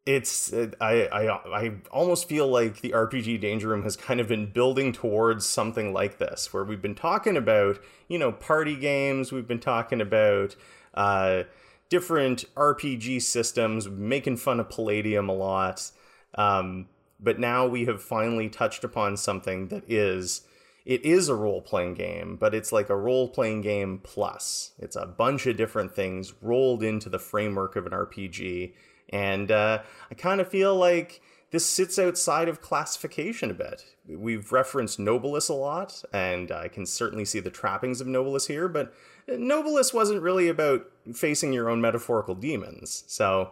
[0.04, 4.46] it's I, I I almost feel like the RPG Danger Room has kind of been
[4.46, 7.78] building towards something like this, where we've been talking about
[8.08, 10.56] you know party games, we've been talking about
[10.94, 11.44] uh,
[11.88, 15.90] different RPG systems, making fun of Palladium a lot.
[16.34, 16.88] Um,
[17.22, 20.42] but now we have finally touched upon something that is
[20.84, 24.72] it is a role playing game, but it's like a role playing game plus.
[24.78, 28.72] It's a bunch of different things rolled into the framework of an RPG.
[29.10, 31.20] And uh, I kind of feel like
[31.52, 33.84] this sits outside of classification a bit.
[34.08, 38.66] We've referenced Nobilis a lot, and I can certainly see the trappings of Nobilis here,
[38.66, 38.92] but
[39.28, 43.04] Nobilis wasn't really about facing your own metaphorical demons.
[43.06, 43.50] So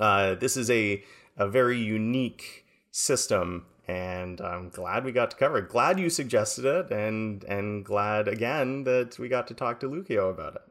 [0.00, 1.04] uh, this is a
[1.36, 5.68] a very unique system and I'm glad we got to cover it.
[5.68, 10.28] Glad you suggested it, and and glad again that we got to talk to Lucayo
[10.28, 10.62] about it.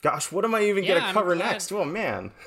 [0.00, 1.72] Gosh, what am I even Yeah, gonna cover glad- next?
[1.72, 2.30] Oh man.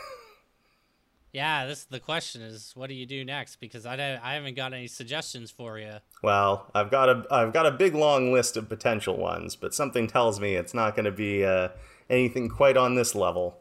[1.33, 3.61] Yeah, this the question is, what do you do next?
[3.61, 5.93] Because I don't, I haven't got any suggestions for you.
[6.21, 10.07] Well, I've got a I've got a big long list of potential ones, but something
[10.07, 11.69] tells me it's not going to be uh,
[12.09, 13.57] anything quite on this level.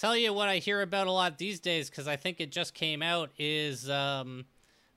[0.00, 2.72] Tell you what I hear about a lot these days because I think it just
[2.72, 4.46] came out is um,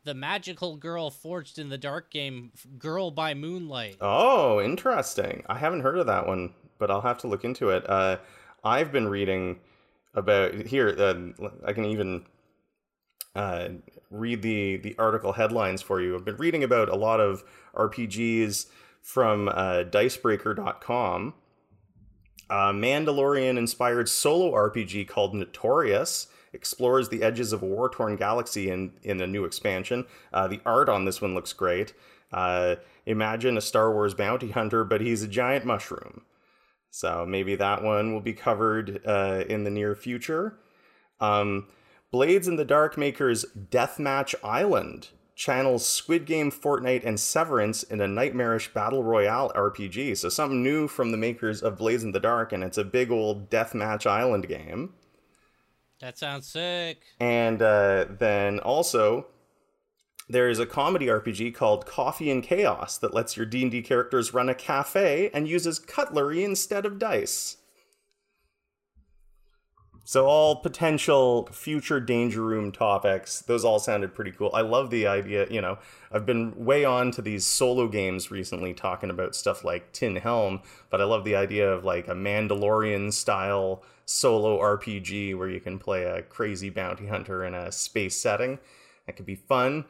[0.06, 3.98] the magical girl forged in the dark game, Girl by Moonlight.
[4.00, 5.44] Oh, interesting.
[5.50, 7.84] I haven't heard of that one, but I'll have to look into it.
[7.90, 8.20] Uh,
[8.64, 9.60] I've been reading
[10.14, 10.96] about here.
[10.98, 11.16] Uh,
[11.66, 12.26] I can even
[13.36, 13.68] uh,
[14.10, 16.16] read the the article headlines for you.
[16.16, 17.44] I've been reading about a lot of
[17.76, 18.68] RPGs
[19.02, 21.34] from uh, Dicebreaker.com.
[22.50, 28.70] A Mandalorian inspired solo RPG called Notorious explores the edges of a war torn galaxy
[28.70, 30.06] in, in a new expansion.
[30.32, 31.94] Uh, the art on this one looks great.
[32.32, 32.76] Uh,
[33.06, 36.22] imagine a Star Wars bounty hunter, but he's a giant mushroom.
[36.92, 40.60] So maybe that one will be covered uh, in the near future.
[41.20, 41.68] Um,
[42.12, 45.10] Blades in the Dark makers Deathmatch Island
[45.44, 50.18] channels Squid Game, Fortnite, and Severance in a nightmarish battle royale RPG.
[50.18, 53.12] So something new from the makers of Blades in the Dark, and it's a big
[53.12, 54.94] old Deathmatch Island game.
[56.00, 57.02] That sounds sick.
[57.20, 59.28] And uh, then also,
[60.30, 64.48] there is a comedy RPG called Coffee and Chaos that lets your D&D characters run
[64.48, 67.58] a cafe and uses cutlery instead of dice.
[70.06, 74.52] So all potential future danger room topics, those all sounded pretty cool.
[74.54, 75.78] I love the idea, you know,
[76.12, 80.62] I've been way on to these solo games recently talking about stuff like Tin Helm,
[80.90, 85.80] but I love the idea of like a Mandalorian style solo RPG where you can
[85.80, 88.60] play a crazy bounty hunter in a space setting.
[89.08, 89.86] That could be fun.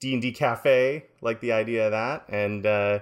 [0.00, 2.24] D&D cafe, like the idea of that.
[2.28, 2.98] And uh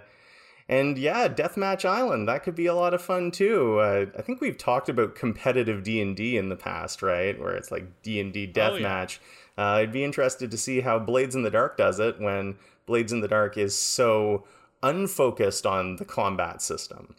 [0.69, 3.79] and yeah, Deathmatch Island, that could be a lot of fun too.
[3.79, 7.39] Uh, I think we've talked about competitive D&D in the past, right?
[7.39, 8.71] Where it's like D&D Oh, yeah.
[8.71, 9.19] deathmatch.
[9.59, 12.57] uh, I'd be interested to see how Blades in the Dark does it when
[12.87, 14.45] Blades in the Dark is so
[14.83, 17.15] unfocused on the combat system.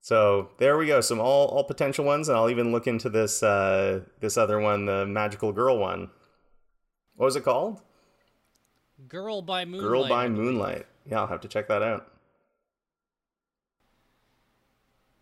[0.00, 1.00] So there we go.
[1.00, 4.84] Some all, all potential ones, and I'll even look into this uh, this other one,
[4.86, 6.10] the magical girl one.
[7.16, 7.80] What was it called?
[9.08, 9.88] Girl by Moonlight.
[9.88, 10.86] Girl by Moonlight.
[11.08, 12.12] Yeah, I'll have to check that out.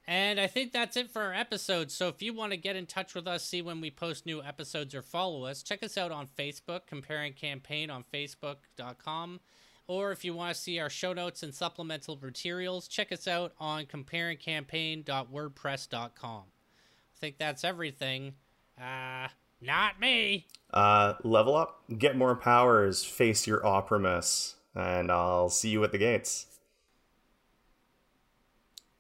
[0.07, 1.91] And I think that's it for our episode.
[1.91, 4.43] So if you want to get in touch with us, see when we post new
[4.43, 9.41] episodes or follow us, check us out on Facebook, Compare & Campaign on Facebook.com.
[9.87, 13.53] Or if you want to see our show notes and supplemental materials, check us out
[13.59, 16.43] on comparingcampaign.wordpress.com.
[16.43, 18.35] I think that's everything.
[18.79, 19.29] Uh,
[19.61, 20.47] not me.
[20.73, 25.99] Uh, level up, get more powers, face your Oprimus, and I'll see you at the
[25.99, 26.47] gates.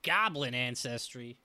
[0.02, 1.38] Goblin ancestry.